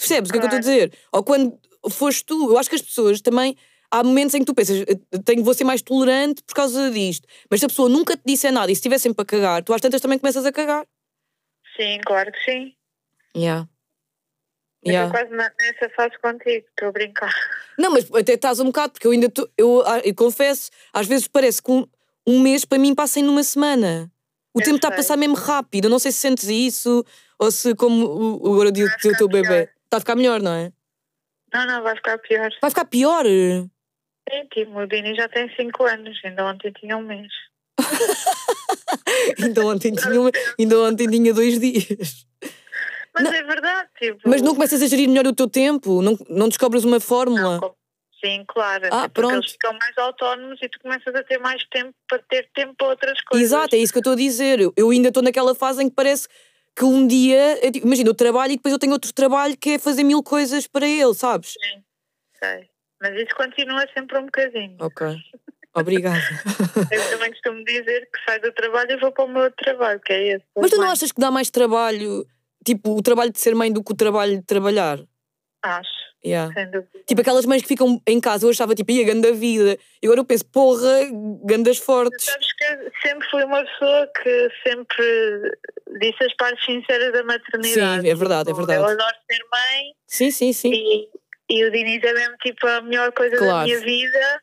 percebes 0.00 0.30
o 0.30 0.32
que 0.32 0.38
é 0.38 0.40
que 0.40 0.46
eu 0.46 0.48
estou 0.48 0.58
a 0.58 0.60
dizer? 0.60 0.92
Ou 1.12 1.22
quando 1.22 1.58
foste 1.90 2.24
tu, 2.24 2.50
eu 2.50 2.58
acho 2.58 2.68
que 2.68 2.76
as 2.76 2.82
pessoas 2.82 3.20
também 3.20 3.56
há 3.90 4.02
momentos 4.02 4.34
em 4.34 4.40
que 4.40 4.44
tu 4.46 4.54
pensas, 4.54 4.80
"Eh, 4.82 5.18
tenho, 5.24 5.42
vou 5.44 5.54
ser 5.54 5.64
mais 5.64 5.82
tolerante 5.82 6.42
por 6.42 6.54
causa 6.54 6.90
disto. 6.90 7.26
Mas 7.50 7.60
se 7.60 7.66
a 7.66 7.68
pessoa 7.68 7.88
nunca 7.88 8.16
te 8.16 8.22
disser 8.24 8.52
nada 8.52 8.70
e 8.70 8.74
se 8.74 8.78
estiver 8.80 8.98
sempre 8.98 9.22
a 9.22 9.24
cagar, 9.24 9.62
tu 9.64 9.72
às 9.74 9.80
tantas 9.80 10.00
também 10.00 10.18
começas 10.18 10.44
a 10.46 10.52
cagar. 10.52 10.84
Sim, 11.76 11.98
claro 12.04 12.30
que 12.32 12.44
sim. 12.44 12.74
Yeah. 13.36 13.68
Eu 14.82 14.92
Yeah. 14.92 15.18
estou 15.18 15.36
quase 15.36 15.52
nessa 15.60 15.94
fase 15.94 16.18
contigo, 16.20 16.66
estou 16.68 16.88
a 16.88 16.92
brincar. 16.92 17.34
Não, 17.78 17.90
mas 17.92 18.10
até 18.14 18.32
estás 18.34 18.60
um 18.60 18.66
bocado, 18.66 18.92
porque 18.92 19.06
eu 19.06 19.10
ainda 19.12 19.28
tô, 19.28 19.48
eu, 19.56 19.82
ah, 19.86 20.00
eu 20.00 20.14
confesso, 20.14 20.70
às 20.92 21.06
vezes 21.06 21.28
parece 21.28 21.62
que 21.62 21.70
um, 21.70 21.86
um 22.26 22.40
mês 22.40 22.64
para 22.64 22.78
mim 22.78 22.94
passa 22.94 23.20
em 23.20 23.22
numa 23.22 23.42
semana. 23.42 24.10
O 24.54 24.60
Eu 24.60 24.64
tempo 24.64 24.76
está 24.76 24.88
a 24.88 24.92
passar 24.92 25.16
mesmo 25.16 25.34
rápido. 25.36 25.84
Eu 25.84 25.90
não 25.90 25.98
sei 25.98 26.10
se 26.12 26.18
sentes 26.18 26.48
isso 26.48 27.04
ou 27.38 27.50
se, 27.50 27.74
como 27.74 28.04
o, 28.06 28.48
o 28.48 28.52
agora 28.52 28.70
o 28.70 28.72
Vai 28.72 28.86
do 28.88 29.00
teu 29.00 29.12
ficar 29.12 29.26
bebê. 29.28 29.68
Está 29.90 29.96
a 29.96 30.00
ficar 30.00 30.14
melhor, 30.14 30.40
não 30.40 30.52
é? 30.52 30.72
Não, 31.52 31.66
não, 31.66 31.82
vai 31.82 31.96
ficar 31.96 32.16
pior. 32.18 32.48
Vai 32.62 32.70
ficar 32.70 32.84
pior. 32.84 33.24
Sim, 33.24 34.46
tipo, 34.54 34.78
o 34.78 34.86
Dini 34.86 35.16
já 35.16 35.28
tem 35.28 35.52
5 35.56 35.84
anos, 35.84 36.16
ainda 36.24 36.46
ontem 36.46 36.70
tinha 36.72 36.96
um 36.96 37.02
mês. 37.02 37.32
ainda, 39.42 39.66
ontem 39.66 39.92
tinha, 39.92 40.20
uma- 40.20 40.30
ainda 40.58 40.78
ontem 40.78 41.08
tinha 41.08 41.34
dois 41.34 41.58
dias. 41.58 42.24
Mas 43.12 43.24
Não. 43.24 43.34
é 43.34 43.42
verdade, 43.42 43.88
tipo. 43.98 44.20
Mas 44.28 44.40
não 44.40 44.54
começas 44.54 44.80
a 44.80 44.86
gerir 44.86 45.08
melhor 45.08 45.26
o 45.26 45.34
teu 45.34 45.48
tempo? 45.50 46.00
Não, 46.00 46.16
não 46.28 46.48
descobres 46.48 46.84
uma 46.84 47.00
fórmula? 47.00 47.58
Não, 47.60 47.74
Sim, 48.24 48.44
claro. 48.46 48.86
Ah, 48.92 49.04
é 49.06 49.08
pronto. 49.08 49.34
Eles 49.36 49.52
ficam 49.52 49.72
mais 49.72 49.96
autónomos 49.98 50.60
e 50.62 50.68
tu 50.68 50.78
começas 50.80 51.12
a 51.12 51.24
ter 51.24 51.38
mais 51.38 51.64
tempo 51.68 51.92
para 52.08 52.18
ter 52.28 52.48
tempo 52.54 52.74
para 52.76 52.88
outras 52.88 53.20
coisas. 53.22 53.44
Exato, 53.44 53.74
é 53.74 53.78
isso 53.78 53.92
que 53.92 53.98
eu 53.98 54.02
estou 54.02 54.12
a 54.12 54.16
dizer. 54.16 54.60
Eu 54.76 54.90
ainda 54.90 55.08
estou 55.08 55.22
naquela 55.22 55.54
fase 55.54 55.82
em 55.82 55.88
que 55.88 55.94
parece 55.96 56.28
que 56.76 56.84
um 56.84 57.06
dia, 57.06 57.64
eu 57.64 57.70
digo, 57.70 57.86
imagina, 57.86 58.08
eu 58.08 58.14
trabalho 58.14 58.52
e 58.52 58.56
depois 58.56 58.72
eu 58.72 58.78
tenho 58.78 58.92
outro 58.92 59.12
trabalho 59.12 59.56
que 59.56 59.70
é 59.70 59.78
fazer 59.78 60.02
mil 60.02 60.22
coisas 60.22 60.66
para 60.66 60.86
ele, 60.86 61.14
sabes? 61.14 61.54
Sei. 62.42 62.70
Mas 63.00 63.14
isso 63.14 63.34
continua 63.34 63.86
sempre 63.94 64.18
um 64.18 64.26
bocadinho. 64.26 64.76
Ok. 64.80 65.16
Obrigada. 65.74 66.18
Eu 66.90 67.10
também 67.10 67.30
costumo 67.30 67.64
dizer 67.64 68.08
que 68.12 68.24
saio 68.26 68.42
do 68.42 68.52
trabalho 68.52 68.90
e 68.90 68.96
vou 68.96 69.12
para 69.12 69.24
o 69.24 69.28
meu 69.28 69.42
outro 69.44 69.64
trabalho, 69.64 70.00
que 70.00 70.12
é 70.12 70.36
esse. 70.36 70.44
Mas 70.56 70.70
tu 70.70 70.76
não 70.76 70.90
achas 70.90 71.12
que 71.12 71.20
dá 71.20 71.30
mais 71.30 71.48
trabalho, 71.48 72.26
tipo, 72.64 72.96
o 72.96 73.02
trabalho 73.02 73.30
de 73.30 73.38
ser 73.38 73.54
mãe 73.54 73.72
do 73.72 73.82
que 73.82 73.92
o 73.92 73.96
trabalho 73.96 74.36
de 74.36 74.44
trabalhar? 74.44 74.98
Acho, 75.62 76.09
Yeah. 76.24 76.52
Tipo, 77.06 77.22
aquelas 77.22 77.46
mães 77.46 77.62
que 77.62 77.68
ficam 77.68 78.00
em 78.06 78.20
casa, 78.20 78.44
eu 78.44 78.50
achava 78.50 78.74
tipo, 78.74 78.90
ia 78.92 79.04
ganda 79.04 79.32
vida. 79.32 79.78
E 80.02 80.06
agora 80.06 80.20
eu 80.20 80.24
penso, 80.24 80.44
porra, 80.46 80.98
gandas 81.44 81.78
fortes. 81.78 82.26
Sabes 82.26 82.52
que 82.52 83.08
sempre 83.08 83.26
fui 83.30 83.42
uma 83.44 83.64
pessoa 83.64 84.06
que 84.22 84.48
sempre 84.66 85.56
disse 85.98 86.22
as 86.24 86.34
partes 86.36 86.64
sinceras 86.64 87.12
da 87.12 87.24
maternidade. 87.24 88.02
Sim, 88.02 88.08
é 88.08 88.14
verdade, 88.14 88.50
é 88.50 88.52
Tipo, 88.52 88.66
verdade. 88.66 88.80
Eu 88.80 88.84
adoro 88.86 89.16
ser 89.30 89.38
mãe 89.50 89.92
Sim, 90.06 90.30
sim, 90.30 90.52
sim. 90.52 90.72
e, 90.74 91.08
e 91.48 91.64
o 91.64 91.70
Diniz 91.70 92.02
é 92.04 92.12
mesmo 92.12 92.36
tipo 92.42 92.66
a 92.66 92.80
melhor 92.82 93.12
coisa 93.12 93.36
da 93.36 93.42
Claro. 93.42 93.66
minha 93.66 93.80
vida, 93.80 94.42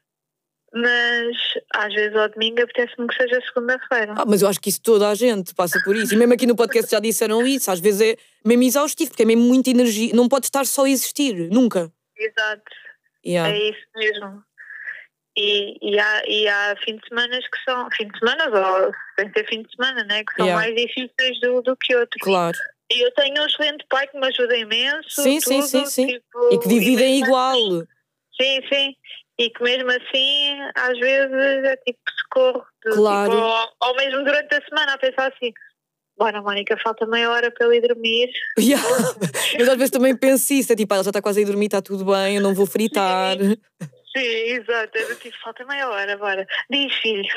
mas 0.74 1.36
às 1.74 1.94
vezes 1.94 2.16
ao 2.16 2.30
domingo 2.30 2.62
apetece-me 2.62 3.08
que 3.08 3.16
seja 3.16 3.42
segunda-feira. 3.42 4.14
Ah, 4.18 4.26
mas 4.28 4.42
eu 4.42 4.48
acho 4.50 4.60
que 4.60 4.70
isso 4.70 4.82
toda 4.82 5.10
a 5.10 5.16
gente 5.16 5.54
passa 5.56 5.80
por 5.84 5.96
isso. 5.96 6.14
E 6.14 6.18
mesmo 6.18 6.34
aqui 6.34 6.46
no 6.46 6.56
podcast 6.56 6.92
já 6.92 7.00
disseram 7.00 7.46
isso. 7.48 7.72
Às 7.72 7.80
vezes 7.80 8.02
é 8.02 8.18
mesmo 8.46 8.64
exaustivo, 8.64 9.12
porque 9.12 9.24
é 9.24 9.26
mesmo 9.26 9.44
muita 9.44 9.70
energia. 9.70 10.14
Não 10.14 10.28
pode 10.28 10.46
estar 10.46 10.66
só 10.66 10.86
a 10.86 10.90
existir, 10.90 11.50
nunca. 11.50 11.92
Exato, 12.18 12.64
Yeah. 13.26 13.54
é 13.54 13.70
isso 13.70 13.86
mesmo. 13.96 14.44
E, 15.38 15.78
e, 15.94 16.00
há, 16.00 16.24
e 16.28 16.48
há 16.48 16.76
fim 16.84 16.96
de 16.98 17.08
semana 17.08 17.38
que 17.38 17.64
são, 17.64 17.88
fim 17.92 18.08
de 18.08 18.18
semana, 18.18 18.46
ou 18.86 18.92
sem 19.20 19.32
ser 19.34 19.48
fim 19.48 19.62
de 19.62 19.76
semana, 19.76 20.04
né? 20.06 20.24
Que 20.24 20.34
são 20.36 20.46
Yeah. 20.46 20.64
mais 20.66 20.76
difíceis 20.76 21.40
do, 21.42 21.62
do 21.62 21.76
que 21.78 21.96
outros. 21.96 22.22
Claro. 22.24 22.58
E 22.92 23.06
eu 23.06 23.12
tenho 23.14 23.42
um 23.42 23.46
excelente 23.46 23.86
pai 23.90 24.08
que 24.08 24.18
me 24.18 24.26
ajuda 24.28 24.56
imenso. 24.58 25.10
Sim, 25.22 25.40
sim, 25.42 25.56
tudo, 25.60 25.68
sim, 25.68 25.86
sim. 25.86 26.08
tipo, 26.08 26.50
E 26.54 26.58
que 26.60 26.68
dividem 26.70 27.12
mesmo 27.20 27.26
igual. 27.28 27.56
sim, 28.40 28.62
sim. 28.72 28.96
E 29.40 29.50
que 29.52 29.62
mesmo 29.64 29.90
assim, 29.92 30.60
às 30.76 30.98
vezes, 31.00 31.64
é 31.66 31.76
tipo 31.86 32.00
socorro. 32.24 32.66
de- 32.86 32.96
Claro. 32.96 33.32
Tipo, 33.32 33.44
ou, 33.44 33.68
ou 33.90 33.96
mesmo 33.96 34.24
durante 34.24 34.56
a 34.56 34.62
semana, 34.68 34.94
a 34.94 34.98
pensar 34.98 35.28
assim: 35.28 35.52
bora, 36.18 36.42
Mónica, 36.42 36.76
falta 36.84 37.06
meia 37.06 37.30
hora 37.30 37.52
para 37.52 37.68
eu 37.68 37.74
ir 37.74 37.82
dormir. 37.88 38.30
Yeah. 38.60 38.84
Mas 39.60 39.70
às 39.70 39.76
vezes 39.78 39.92
também 39.92 40.16
penso 40.18 40.52
isso. 40.54 40.74
É 40.74 40.76
tipo, 40.76 40.92
ah, 40.94 40.98
ela 40.98 41.04
já 41.04 41.12
está 41.12 41.22
quase 41.22 41.40
a 41.40 41.44
ir 41.44 41.46
dormir, 41.46 41.68
está 41.68 41.82
tudo 41.82 42.04
bem, 42.06 42.38
eu 42.38 42.42
não 42.42 42.56
vou 42.56 42.66
fritar. 42.66 43.38
Sim, 43.38 44.24
exato. 44.24 44.98
Era 44.98 45.14
tipo: 45.16 45.38
falta 45.44 45.64
meia 45.66 45.88
hora, 45.88 46.18
bora. 46.18 46.48
Diz, 46.72 46.92
filho. 46.96 47.24
é? 47.24 47.28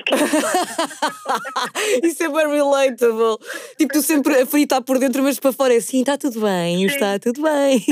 Isso 2.07 2.23
é 2.23 2.29
bem 2.29 2.49
relatable. 2.51 3.37
Tipo, 3.77 3.93
tu 3.93 4.01
sempre 4.03 4.41
a 4.41 4.47
fritar 4.47 4.81
por 4.83 4.99
dentro, 4.99 5.23
mas 5.23 5.39
para 5.39 5.53
fora 5.53 5.75
é 5.75 5.77
assim, 5.77 6.01
está 6.01 6.17
tudo 6.17 6.41
bem, 6.41 6.79
Sim. 6.79 6.87
está 6.87 7.19
tudo 7.19 7.43
bem. 7.43 7.85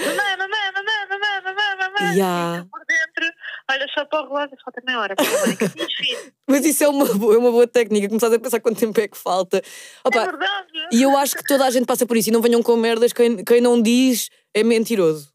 Mamãe, 0.00 0.36
mamãe, 0.38 0.72
mamãe, 0.74 1.06
mamãe, 1.10 1.40
mamãe, 1.44 1.76
mamãe. 1.78 2.14
Yeah. 2.16 2.64
Por 2.70 2.80
dentro, 2.86 3.34
olha 3.70 3.86
só 3.94 4.04
para 4.04 4.22
o 4.22 4.28
relógio, 4.28 4.56
falta 4.64 4.82
meia 4.86 5.00
hora. 5.00 5.14
Mas 6.46 6.64
isso 6.64 6.84
é 6.84 6.88
uma, 6.88 7.04
boa, 7.14 7.34
é 7.34 7.38
uma 7.38 7.50
boa 7.50 7.66
técnica, 7.66 8.08
começar 8.08 8.32
a 8.34 8.38
pensar 8.38 8.60
quanto 8.60 8.78
tempo 8.80 9.00
é 9.00 9.08
que 9.08 9.16
falta. 9.16 9.58
É 9.58 9.62
Opa, 10.08 10.24
verdade. 10.24 10.88
e 10.92 11.02
eu 11.02 11.16
acho 11.16 11.36
que 11.36 11.44
toda 11.44 11.64
a 11.64 11.70
gente 11.70 11.86
passa 11.86 12.06
por 12.06 12.16
isso 12.16 12.28
e 12.28 12.32
não 12.32 12.42
venham 12.42 12.62
com 12.62 12.76
merdas, 12.76 13.12
quem, 13.12 13.44
quem 13.44 13.60
não 13.60 13.80
diz 13.80 14.28
é 14.54 14.62
mentiroso. 14.62 15.32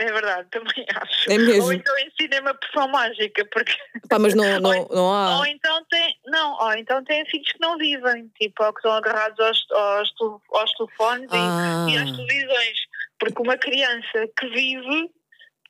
É 0.00 0.12
verdade, 0.12 0.46
também 0.52 0.86
acho. 0.94 1.28
É 1.28 1.36
mesmo. 1.38 1.64
Ou 1.64 1.72
então 1.72 1.92
ensinem-me 1.98 2.50
a 2.50 2.54
poção 2.54 2.86
mágica, 2.86 3.44
porque. 3.52 3.72
Pá, 4.08 4.16
mas 4.16 4.32
não, 4.32 4.44
não, 4.60 4.86
não 4.92 5.12
há. 5.12 5.38
Ou 5.38 5.46
então 5.46 5.84
tem. 5.90 6.14
Não, 6.26 6.52
ou 6.56 6.72
então 6.74 7.02
tem 7.02 7.26
filhos 7.26 7.50
que 7.50 7.60
não 7.60 7.76
vivem, 7.76 8.30
tipo, 8.40 8.62
ou 8.62 8.72
que 8.72 8.78
estão 8.78 8.92
agarrados 8.92 9.40
aos, 9.40 9.66
aos, 9.72 10.08
aos 10.52 10.72
telefones 10.74 11.24
e- 11.32 11.34
Ah, 11.36 11.86
e, 11.90 11.96
às 11.98 12.12
televisões. 12.12 12.78
Porque 13.18 13.42
uma 13.42 13.56
criança 13.58 14.28
que 14.38 14.46
vive, 14.50 15.10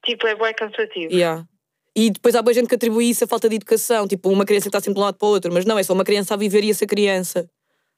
tipo, 0.05 0.27
é 0.27 0.35
bem 0.35 0.53
cansativo. 0.53 1.11
yeah. 1.11 1.47
E 2.01 2.11
depois 2.11 2.33
há 2.37 2.43
boa 2.43 2.55
gente 2.55 2.69
que 2.69 2.77
atribui 2.77 3.11
isso 3.11 3.25
à 3.25 3.27
falta 3.27 3.49
de 3.49 3.57
educação, 3.57 4.07
tipo 4.07 4.31
uma 4.31 4.45
criança 4.45 4.65
que 4.65 4.69
está 4.69 4.79
sempre 4.79 4.95
de 4.95 5.01
um 5.01 5.03
lado 5.03 5.17
para 5.19 5.27
o 5.27 5.31
outro, 5.33 5.53
mas 5.53 5.65
não, 5.65 5.77
é 5.77 5.83
só 5.83 5.93
uma 5.93 6.05
criança 6.05 6.35
a 6.35 6.37
viver 6.37 6.63
e 6.63 6.71
essa 6.71 6.87
criança. 6.87 7.51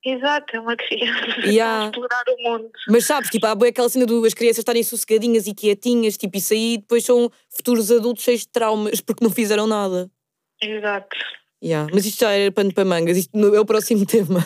Exato, 0.02 0.56
é 0.56 0.60
uma 0.60 0.74
criança 0.74 1.40
Yeah. 1.46 1.84
a 1.84 1.90
explorar 1.90 2.24
o 2.26 2.42
mundo. 2.42 2.70
Mas 2.88 3.04
sabes, 3.04 3.28
tipo, 3.28 3.44
há 3.44 3.54
boa 3.54 3.68
aquela 3.68 3.90
cena 3.90 4.06
de 4.06 4.26
as 4.26 4.32
crianças 4.32 4.60
estarem 4.60 4.82
sossegadinhas 4.82 5.46
e 5.46 5.52
quietinhas, 5.52 6.16
tipo, 6.16 6.38
isso 6.38 6.54
aí 6.54 6.78
depois 6.78 7.04
são 7.04 7.30
futuros 7.50 7.92
adultos 7.92 8.24
cheios 8.24 8.40
de 8.40 8.48
traumas 8.48 9.00
porque 9.04 9.22
não 9.22 9.30
fizeram 9.30 9.66
nada. 9.66 10.10
Exato. 10.62 11.14
Yeah. 11.62 11.90
Mas 11.92 12.06
isto 12.06 12.20
já 12.20 12.30
era 12.30 12.50
pano 12.50 12.72
para 12.72 12.86
mangas, 12.86 13.18
isto 13.18 13.36
é 13.54 13.60
o 13.60 13.66
próximo 13.66 14.06
tema. 14.08 14.40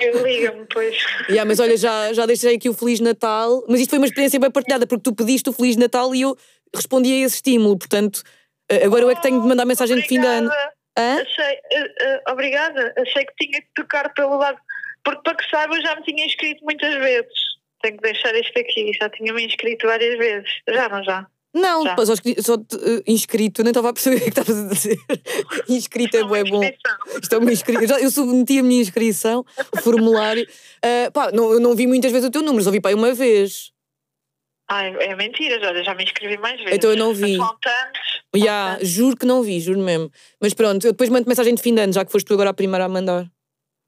Eu 0.00 0.26
liga-me, 0.26 0.66
pois. 0.74 0.96
yeah, 1.28 1.44
mas 1.44 1.60
olha, 1.60 1.76
já, 1.76 2.12
já 2.12 2.26
deixei 2.26 2.56
aqui 2.56 2.68
o 2.68 2.74
Feliz 2.74 2.98
Natal, 2.98 3.64
mas 3.68 3.80
isto 3.80 3.90
foi 3.90 4.00
uma 4.00 4.06
experiência 4.08 4.40
bem 4.40 4.50
partilhada 4.50 4.88
porque 4.88 5.02
tu 5.04 5.14
pediste 5.14 5.48
o 5.48 5.52
Feliz 5.52 5.76
Natal 5.76 6.12
e 6.12 6.22
eu 6.22 6.36
respondi 6.74 7.12
a 7.12 7.26
esse 7.26 7.36
estímulo, 7.36 7.78
portanto, 7.78 8.24
agora 8.84 9.02
eu 9.02 9.10
é 9.10 9.14
que 9.14 9.22
tenho 9.22 9.40
de 9.40 9.46
mandar 9.48 9.64
mensagem 9.64 9.96
de 9.96 10.02
fim 10.08 10.20
de 10.20 10.26
ano. 10.26 10.48
Obrigada. 10.48 10.72
Hã? 10.98 11.22
Achei, 11.22 11.54
eh, 11.72 11.94
eh, 12.00 12.22
obrigada. 12.30 12.94
Achei 12.98 13.24
que 13.24 13.34
tinha 13.46 13.60
que 13.60 13.68
tocar 13.74 14.12
pelo 14.14 14.36
lado. 14.36 14.58
Porque 15.04 15.22
para 15.22 15.34
que 15.36 15.50
saiba, 15.50 15.74
eu 15.76 15.82
já 15.82 15.96
me 15.96 16.02
tinha 16.02 16.24
inscrito 16.24 16.62
muitas 16.64 16.94
vezes. 16.94 17.32
Tenho 17.82 17.96
que 17.96 18.02
deixar 18.02 18.34
isto 18.34 18.58
aqui. 18.58 18.92
Já 19.00 19.08
tinha 19.10 19.32
me 19.32 19.44
inscrito 19.44 19.86
várias 19.86 20.16
vezes. 20.18 20.48
Já, 20.68 20.88
não 20.88 21.02
já? 21.02 21.26
Não, 21.54 21.82
Já. 21.84 21.96
só, 21.96 22.14
só 22.14 22.56
te, 22.56 22.76
eh, 22.76 23.02
inscrito, 23.06 23.62
nem 23.62 23.70
estava 23.72 23.90
a 23.90 23.92
perceber 23.92 24.16
o 24.16 24.20
que 24.20 24.28
é 24.28 24.30
que 24.30 24.40
estavas 24.40 24.64
a 24.64 24.68
dizer. 24.68 24.96
inscrito 25.68 26.16
é 26.16 26.20
Não, 26.20 26.28
bué 26.28 26.44
bom. 26.44 26.62
Isto 27.50 27.70
é. 27.70 27.74
Eu, 27.76 27.88
já- 27.88 28.00
eu 28.00 28.10
submeti 28.10 28.58
a 28.58 28.62
minha 28.62 28.80
inscrição, 28.80 29.44
o 29.76 29.80
formulário. 29.82 30.46
Ah, 30.82 31.10
pá, 31.12 31.30
não, 31.32 31.52
eu 31.52 31.60
não 31.60 31.74
vi 31.74 31.86
muitas 31.86 32.10
vezes 32.12 32.28
o 32.28 32.30
teu 32.30 32.42
número, 32.42 32.64
só 32.64 32.70
vi 32.70 32.80
pá, 32.80 32.90
uma 32.94 33.12
vez. 33.12 33.71
Ai, 34.68 34.94
é 35.00 35.14
mentira, 35.14 35.60
olha, 35.68 35.84
já 35.84 35.94
me 35.94 36.04
inscrevi 36.04 36.38
mais 36.38 36.58
vezes. 36.58 36.74
Então 36.76 36.90
eu 36.90 36.96
não 36.96 37.12
vi. 37.12 37.36
Faltantes. 37.36 38.22
Faltantes. 38.34 38.88
juro 38.88 39.16
que 39.16 39.26
não 39.26 39.42
vi, 39.42 39.60
juro 39.60 39.80
mesmo. 39.80 40.10
Mas 40.40 40.54
pronto, 40.54 40.86
eu 40.86 40.92
depois 40.92 41.10
mando 41.10 41.28
mensagem 41.28 41.54
de 41.54 41.62
fim 41.62 41.74
de 41.74 41.82
ano, 41.82 41.92
já 41.92 42.04
que 42.04 42.12
foste 42.12 42.26
tu 42.26 42.34
agora 42.34 42.50
a 42.50 42.54
primeira 42.54 42.84
a 42.84 42.88
mandar. 42.88 43.26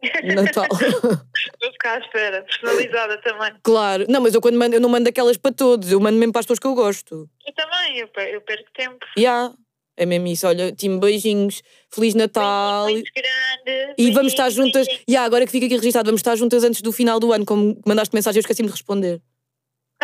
Natal. 0.35 0.67
Vou 0.71 1.73
ficar 1.73 1.95
à 1.95 1.99
espera. 1.99 2.43
Personalizada 2.43 3.19
também. 3.23 3.55
claro. 3.63 4.05
Não, 4.09 4.21
mas 4.21 4.35
eu 4.35 4.41
quando 4.41 4.59
mando, 4.59 4.77
eu 4.77 4.81
não 4.81 4.89
mando 4.89 5.09
aquelas 5.09 5.37
para 5.37 5.53
todos, 5.53 5.91
eu 5.91 6.01
mando 6.01 6.19
mesmo 6.19 6.33
para 6.33 6.41
as 6.41 6.47
pessoas 6.47 6.59
que 6.59 6.67
eu 6.67 6.75
gosto. 6.75 7.29
Eu 7.47 7.55
também, 7.55 7.99
eu, 7.99 8.09
eu 8.25 8.41
perco 8.43 8.71
tempo. 8.75 9.07
Ya. 9.19 9.53
É 9.97 10.05
mesmo 10.05 10.27
isso, 10.27 10.45
olha, 10.49 10.73
time, 10.73 10.99
beijinhos, 10.99 11.63
Feliz 11.89 12.17
Natal. 12.17 12.89
Muito 12.89 13.09
grande. 13.15 13.95
E 13.97 14.11
vamos 14.11 14.33
estar 14.33 14.47
beijinhos, 14.47 14.67
juntas. 14.67 14.87
beijinhos. 14.87 15.05
Ya, 15.09 15.23
agora 15.23 15.47
que 15.47 15.53
fica 15.53 15.67
aqui 15.67 15.77
registado, 15.77 16.07
vamos 16.07 16.19
estar 16.19 16.35
juntas 16.35 16.65
antes 16.65 16.83
do 16.83 16.91
final 16.91 17.21
do 17.21 17.33
ano, 17.33 17.47
como 17.47 17.81
mandaste 17.87 18.13
mensagem, 18.13 18.39
eu 18.39 18.41
esqueci-me 18.41 18.67
de 18.67 18.73
responder. 18.73 19.23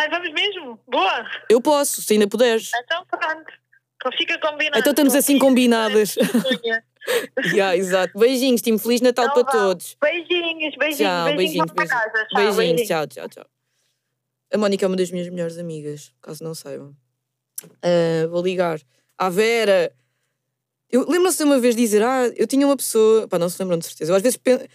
Ai, 0.01 0.09
vamos 0.09 0.31
mesmo? 0.33 0.79
Boa! 0.87 1.29
Eu 1.49 1.61
posso, 1.61 2.01
se 2.01 2.13
ainda 2.13 2.27
puderes. 2.27 2.71
Então 2.83 3.05
pronto. 3.05 3.53
Então 3.97 4.11
fica 4.17 4.39
combinado. 4.39 4.79
Então 4.79 4.91
estamos 4.91 5.13
assim 5.13 5.37
combinadas. 5.37 6.15
yeah, 7.53 7.77
exato. 7.77 8.17
Beijinhos, 8.17 8.61
time. 8.61 8.79
Feliz 8.79 8.99
Natal 8.99 9.25
Então 9.25 9.43
para 9.43 9.53
vá. 9.53 9.65
todos. 9.65 9.95
Beijinhos, 10.01 10.75
beijinhos, 10.75 10.97
Tchau, 10.97 11.35
beijinhos, 11.35 11.35
beijinhos, 11.35 11.71
beijinhos. 11.71 12.01
casa. 12.01 12.25
Tchau, 12.27 12.55
Beijinhos, 12.55 12.87
tchau, 12.87 13.07
tchau, 13.07 13.29
tchau. 13.29 13.45
A 14.53 14.57
Mónica 14.57 14.85
é 14.85 14.87
uma 14.87 14.97
das 14.97 15.11
minhas 15.11 15.29
melhores 15.29 15.57
amigas, 15.59 16.11
caso 16.19 16.43
não 16.43 16.55
saibam. 16.55 16.95
Ah, 17.83 18.27
vou 18.27 18.41
ligar. 18.41 18.79
À 19.19 19.29
Vera. 19.29 19.93
Eu 20.89 21.07
lembro-se 21.07 21.37
de 21.37 21.43
uma 21.43 21.59
vez 21.59 21.75
dizer, 21.75 22.01
ah, 22.03 22.27
eu 22.35 22.47
tinha 22.47 22.65
uma 22.65 22.75
pessoa. 22.75 23.27
Pá, 23.27 23.37
não 23.37 23.47
se 23.49 23.61
lembram 23.61 23.77
de 23.77 23.85
certeza. 23.85 24.11
Eu 24.11 24.15
às 24.15 24.21
vezes 24.23 24.35
pen- 24.37 24.67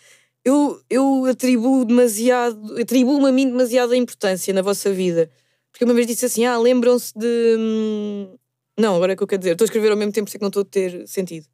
eu, 0.46 0.80
eu 0.88 1.24
atribuo 1.24 1.84
demasiado, 1.84 2.80
atribuo-me 2.80 3.28
a 3.28 3.32
mim 3.32 3.46
demasiada 3.50 3.96
importância 3.96 4.54
na 4.54 4.62
vossa 4.62 4.92
vida. 4.92 5.28
Porque 5.72 5.84
uma 5.84 5.92
vez 5.92 6.06
disse 6.06 6.24
assim, 6.24 6.44
ah, 6.46 6.56
lembram-se 6.56 7.12
de. 7.18 7.56
hum, 7.58 8.36
Não, 8.78 8.94
agora 8.94 9.12
é 9.12 9.14
o 9.14 9.16
que 9.16 9.24
eu 9.24 9.26
quero 9.26 9.40
dizer. 9.40 9.52
Estou 9.52 9.64
a 9.64 9.66
escrever 9.66 9.90
ao 9.90 9.96
mesmo 9.96 10.12
tempo, 10.12 10.30
sei 10.30 10.38
que 10.38 10.44
não 10.44 10.48
estou 10.48 10.62
a 10.62 10.64
ter 10.64 11.06
sentido. 11.08 11.46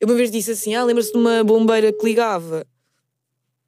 Eu 0.00 0.08
uma 0.08 0.14
vez 0.16 0.30
disse 0.30 0.52
assim, 0.52 0.74
ah, 0.74 0.84
lembra-se 0.84 1.12
de 1.12 1.18
uma 1.18 1.44
bombeira 1.44 1.92
que 1.92 2.04
ligava. 2.04 2.66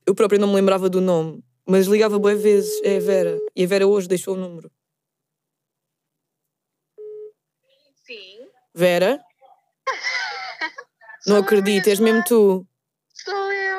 Eu 0.06 0.14
própria 0.14 0.38
não 0.38 0.48
me 0.48 0.54
lembrava 0.54 0.88
do 0.88 1.00
nome, 1.02 1.44
mas 1.66 1.86
ligava 1.86 2.18
boas 2.18 2.40
vezes. 2.40 2.80
É 2.82 2.96
a 2.96 3.00
Vera. 3.00 3.38
E 3.54 3.62
a 3.64 3.66
Vera 3.66 3.86
hoje 3.86 4.08
deixou 4.08 4.34
o 4.34 4.38
número. 4.38 4.70
Sim, 8.06 8.48
Vera? 8.74 9.20
Não 11.26 11.36
acredito, 11.38 11.88
és 11.88 11.98
mesmo 12.00 12.22
tu. 12.24 12.66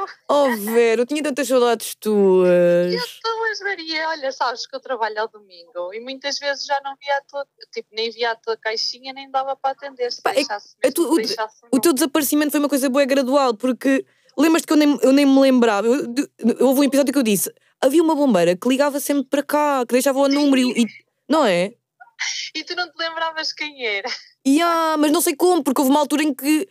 Eu. 0.07 0.35
Oh, 0.35 0.55
Vera, 0.57 1.01
eu 1.01 1.05
tinha 1.05 1.21
tantas 1.23 1.47
saudades 1.47 1.95
tuas. 1.95 2.93
Eu 2.93 2.99
a 2.99 3.63
Maria. 3.63 4.09
Olha, 4.09 4.31
sabes 4.31 4.65
que 4.67 4.75
eu 4.75 4.79
trabalho 4.79 5.19
ao 5.21 5.27
domingo 5.27 5.93
e 5.93 5.99
muitas 5.99 6.39
vezes 6.39 6.65
já 6.65 6.79
não 6.83 6.95
via 6.95 7.17
a 7.17 7.21
tua, 7.21 7.45
tipo, 7.71 7.89
nem 7.93 8.09
via 8.11 8.31
a 8.31 8.35
tua 8.35 8.57
caixinha, 8.57 9.13
nem 9.13 9.29
dava 9.29 9.55
para 9.55 9.71
atender. 9.71 10.11
Se 10.11 10.21
Pá, 10.21 10.31
é- 10.31 10.35
deixasse 10.35 10.75
é 10.81 10.87
mesmo, 10.87 10.93
tu- 10.95 11.13
o- 11.73 11.75
O 11.77 11.79
teu 11.81 11.93
desaparecimento 11.93 12.51
foi 12.51 12.59
uma 12.59 12.69
coisa 12.69 12.89
boa 12.89 13.05
gradual, 13.05 13.53
porque 13.55 14.05
lembras-te 14.37 14.67
que 14.67 14.73
eu 14.73 14.77
nem, 14.77 14.99
eu 15.01 15.11
nem 15.11 15.25
me 15.25 15.39
lembrava. 15.39 15.87
Eu, 15.87 16.07
de- 16.07 16.29
houve 16.59 16.81
um 16.81 16.83
episódio 16.83 17.11
que 17.13 17.19
eu 17.19 17.23
disse: 17.23 17.51
havia 17.81 18.01
uma 18.03 18.15
bombeira 18.15 18.55
que 18.55 18.67
ligava 18.67 18.99
sempre 18.99 19.25
para 19.25 19.43
cá, 19.43 19.85
que 19.85 19.93
deixava 19.93 20.19
o 20.19 20.27
número 20.27 20.57
e. 20.61 20.83
e- 20.83 20.87
Não 21.29 21.45
é? 21.45 21.73
E 22.55 22.63
tu 22.63 22.75
não 22.75 22.89
te 22.91 22.97
lembravas 22.97 23.53
quem 23.53 23.85
era. 23.85 24.09
E 24.43 24.59
ah, 24.61 24.95
mas 24.97 25.11
não 25.11 25.21
sei 25.21 25.35
como, 25.35 25.63
porque 25.63 25.79
houve 25.81 25.91
uma 25.91 25.99
altura 25.99 26.23
em 26.23 26.33
que. 26.33 26.67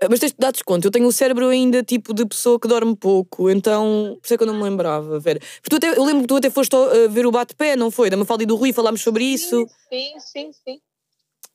Ah, 0.00 0.06
Mas 0.10 0.20
tens 0.20 0.32
de 0.32 0.38
dar 0.38 0.52
desconto, 0.52 0.86
eu 0.86 0.90
tenho 0.90 1.06
o 1.06 1.12
cérebro 1.12 1.48
ainda 1.48 1.82
tipo 1.82 2.12
de 2.12 2.26
pessoa 2.26 2.58
que 2.58 2.68
dorme 2.68 2.96
pouco, 2.96 3.50
então 3.50 4.16
por 4.20 4.26
isso 4.26 4.34
é 4.34 4.36
que 4.36 4.42
eu 4.42 4.46
não 4.46 4.54
me 4.54 4.62
lembrava, 4.62 5.18
Vera. 5.18 5.40
Porque 5.40 5.70
tu 5.70 5.76
até, 5.76 5.98
eu 5.98 6.04
lembro 6.04 6.22
que 6.22 6.28
tu 6.28 6.36
até 6.36 6.50
foste 6.50 6.74
uh, 6.74 7.08
ver 7.08 7.26
o 7.26 7.30
bate-pé, 7.30 7.76
não 7.76 7.90
foi? 7.90 8.10
Da 8.10 8.16
Mafalda 8.16 8.42
e 8.42 8.46
do 8.46 8.56
Rui, 8.56 8.72
falámos 8.72 9.02
sobre 9.02 9.24
isso. 9.24 9.66
Sim, 9.88 10.20
sim, 10.20 10.52
sim. 10.52 10.80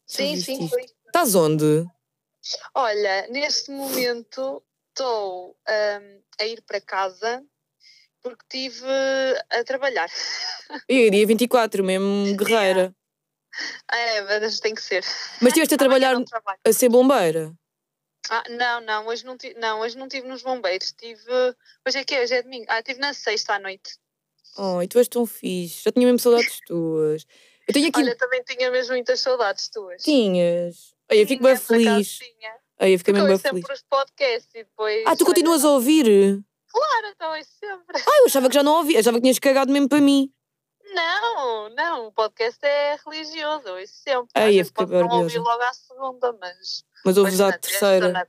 Sim, 0.06 0.40
sim, 0.40 0.64
isto? 0.66 0.70
foi. 0.70 0.86
Estás 1.08 1.36
onde? 1.36 1.86
Olha, 2.76 3.28
neste 3.30 3.72
momento 3.72 4.62
estou 4.90 5.50
hum, 5.52 6.22
a 6.40 6.46
ir 6.46 6.62
para 6.62 6.82
casa 6.82 7.44
porque 8.22 8.44
estive 8.44 8.86
a 9.50 9.64
trabalhar. 9.64 10.10
Eu, 10.88 11.12
dia 11.12 11.28
24, 11.28 11.84
mesmo 11.84 12.36
guerreira. 12.38 12.96
É, 13.92 14.22
mas 14.22 14.60
tem 14.60 14.74
que 14.74 14.82
ser. 14.82 15.04
Mas 15.42 15.50
estiveste 15.50 15.76
a 15.76 15.78
trabalhar 15.78 16.16
a 16.66 16.74
ser 16.74 16.90
bombeira. 16.90 17.54
Ah, 18.30 18.44
não, 18.50 18.82
não, 18.82 19.08
hoje 19.08 19.26
não 19.26 19.38
tive, 19.38 19.60
não, 19.60 19.82
hoje 19.82 19.98
não 19.98 20.08
tive 20.08 20.28
nos 20.28 20.42
bombeiros, 20.44 20.94
tive, 20.94 21.22
hoje 21.86 21.98
é 22.00 22.04
que 22.04 22.16
é? 22.16 22.24
Hoje 22.24 22.34
é 22.36 22.42
domingo, 22.42 22.66
ah, 22.70 22.80
estive 22.80 23.00
na 23.00 23.14
sexta 23.14 23.56
à 23.56 23.60
noite. 23.60 23.98
Oh, 24.58 24.82
e 24.82 24.88
tu 24.88 24.98
és 25.00 25.08
tão 25.08 25.26
fixe, 25.26 25.84
já 25.84 25.92
tinha 25.92 26.06
mesmo 26.06 26.20
saudades 26.20 26.60
tuas. 26.66 27.26
Eu 27.68 27.74
tenho 27.74 27.90
aqui. 27.90 28.00
Olha, 28.00 28.16
também 28.18 28.42
tinha 28.44 28.70
mesmo 28.72 28.94
muitas 28.94 29.20
saudades 29.20 29.70
tuas. 29.70 30.02
Tinhas. 30.04 30.94
Ai, 31.10 31.22
eu 31.22 31.28
fico 31.28 31.44
bem 31.44 31.56
feliz. 31.58 32.20
Ai, 32.80 32.94
eu 32.94 32.98
fiquei 33.00 33.14
Porque 33.14 33.28
mesmo 33.28 33.28
bem 33.28 33.38
feliz. 33.38 33.62
sempre 33.62 33.74
os 33.74 33.82
podcasts 33.84 34.56
e 34.56 34.64
depois... 34.64 35.04
Ah, 35.06 35.16
tu 35.16 35.26
continuas 35.26 35.64
a 35.64 35.70
ouvir? 35.72 36.06
Claro, 36.68 37.08
então 37.08 37.32
ouço 37.38 37.50
sempre. 37.60 38.02
Ah, 38.06 38.20
eu 38.20 38.26
achava 38.26 38.48
que 38.50 38.56
já 38.56 38.64
não 38.64 38.78
ouvia, 38.78 39.00
achava 39.00 39.18
que 39.18 39.22
tinhas 39.22 39.40
cagado 39.40 39.72
mesmo 39.72 39.88
para 39.88 40.02
mim. 40.02 40.32
Não, 40.94 41.70
não, 41.70 42.08
o 42.08 42.12
podcast 42.12 42.60
é 42.66 42.98
religioso, 43.06 43.68
ouço 43.70 43.94
sempre. 43.94 44.30
Ai, 44.36 44.52
Às 44.52 44.56
eu 44.60 44.66
fiquei 44.66 44.86
não 44.86 44.98
orgulhosa. 45.08 45.40
logo 45.40 45.64
à 45.64 45.74
segunda, 45.74 46.34
mas... 46.40 46.84
Mas 47.06 47.18
ouves 47.18 47.42
à 47.42 47.52
terceira. 47.52 48.28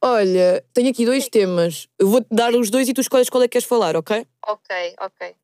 Olha, 0.00 0.64
tenho 0.72 0.90
aqui 0.90 1.04
dois 1.04 1.28
temas. 1.28 1.88
Eu 1.98 2.08
vou-te 2.08 2.28
dar 2.30 2.54
os 2.54 2.70
dois 2.70 2.88
e 2.88 2.92
tu 2.92 3.00
escolhes 3.00 3.28
qual 3.28 3.42
é 3.42 3.48
que 3.48 3.52
queres 3.52 3.66
falar, 3.66 3.96
ok? 3.96 4.26
Ok, 4.46 4.94
ok. 5.00 5.34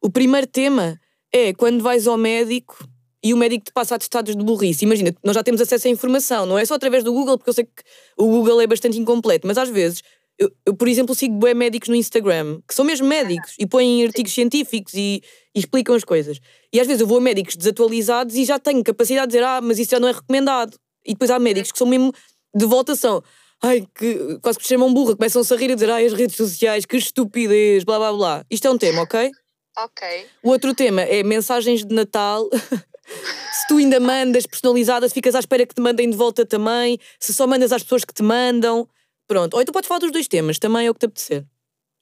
O 0.00 0.10
primeiro 0.10 0.46
tema 0.46 0.98
é 1.32 1.52
quando 1.52 1.82
vais 1.82 2.06
ao 2.06 2.16
médico 2.16 2.78
e 3.22 3.34
o 3.34 3.36
médico 3.36 3.66
te 3.66 3.72
passa 3.72 3.94
atestados 3.94 4.34
de 4.34 4.42
burrice. 4.42 4.84
Imagina, 4.84 5.14
nós 5.22 5.34
já 5.34 5.42
temos 5.42 5.60
acesso 5.60 5.86
à 5.86 5.90
informação, 5.90 6.46
não 6.46 6.58
é 6.58 6.64
só 6.64 6.74
através 6.74 7.04
do 7.04 7.12
Google, 7.12 7.36
porque 7.36 7.50
eu 7.50 7.54
sei 7.54 7.64
que 7.64 7.82
o 8.16 8.26
Google 8.26 8.60
é 8.60 8.66
bastante 8.66 8.98
incompleto, 8.98 9.46
mas 9.46 9.58
às 9.58 9.68
vezes, 9.68 10.02
eu, 10.38 10.50
eu, 10.64 10.74
por 10.74 10.88
exemplo, 10.88 11.14
sigo 11.14 11.34
bué 11.34 11.52
médicos 11.52 11.88
no 11.90 11.94
Instagram, 11.94 12.60
que 12.66 12.74
são 12.74 12.84
mesmo 12.84 13.06
médicos 13.06 13.54
e 13.58 13.66
põem 13.66 14.06
artigos 14.06 14.32
científicos 14.32 14.94
e, 14.94 15.22
e 15.54 15.58
explicam 15.58 15.94
as 15.94 16.02
coisas. 16.02 16.40
E 16.72 16.80
às 16.80 16.86
vezes 16.86 17.02
eu 17.02 17.06
vou 17.06 17.18
a 17.18 17.20
médicos 17.20 17.56
desatualizados 17.56 18.34
e 18.36 18.44
já 18.44 18.58
tenho 18.58 18.82
capacidade 18.82 19.26
de 19.26 19.32
dizer, 19.34 19.44
ah, 19.44 19.60
mas 19.60 19.78
isso 19.78 19.90
já 19.90 20.00
não 20.00 20.08
é 20.08 20.12
recomendado. 20.12 20.78
E 21.04 21.12
depois 21.12 21.30
há 21.30 21.38
médicos 21.38 21.72
que 21.72 21.78
são 21.78 21.86
mesmo 21.86 22.12
de 22.54 22.66
volta 22.66 22.94
são. 22.94 23.22
Ai, 23.62 23.86
que 23.94 24.38
quase 24.42 24.58
que 24.58 24.66
chamam 24.66 24.92
burra, 24.92 25.14
começam-se 25.16 25.52
a 25.52 25.56
rir 25.56 25.70
a 25.72 25.74
dizer, 25.74 25.90
ai, 25.90 26.06
as 26.06 26.12
redes 26.14 26.34
sociais, 26.36 26.86
que 26.86 26.96
estupidez, 26.96 27.84
blá 27.84 27.98
blá 27.98 28.12
blá. 28.12 28.46
Isto 28.50 28.68
é 28.68 28.70
um 28.70 28.78
tema, 28.78 29.02
ok? 29.02 29.30
Ok. 29.78 30.26
O 30.42 30.50
outro 30.50 30.74
tema 30.74 31.02
é 31.02 31.22
mensagens 31.22 31.84
de 31.84 31.94
Natal. 31.94 32.48
se 33.52 33.66
tu 33.68 33.76
ainda 33.76 34.00
mandas 34.00 34.46
personalizadas, 34.46 35.12
ficas 35.12 35.34
à 35.34 35.40
espera 35.40 35.66
que 35.66 35.74
te 35.74 35.80
mandem 35.80 36.08
de 36.08 36.16
volta 36.16 36.44
também. 36.46 36.98
Se 37.18 37.34
só 37.34 37.46
mandas 37.46 37.70
às 37.72 37.82
pessoas 37.82 38.04
que 38.04 38.14
te 38.14 38.22
mandam. 38.22 38.88
Pronto. 39.28 39.54
Ou 39.54 39.62
então 39.62 39.72
podes 39.72 39.86
falar 39.88 40.00
dos 40.00 40.10
dois 40.10 40.26
temas, 40.26 40.58
também 40.58 40.86
é 40.86 40.90
o 40.90 40.94
que 40.94 41.00
te 41.00 41.06
apetecer. 41.06 41.44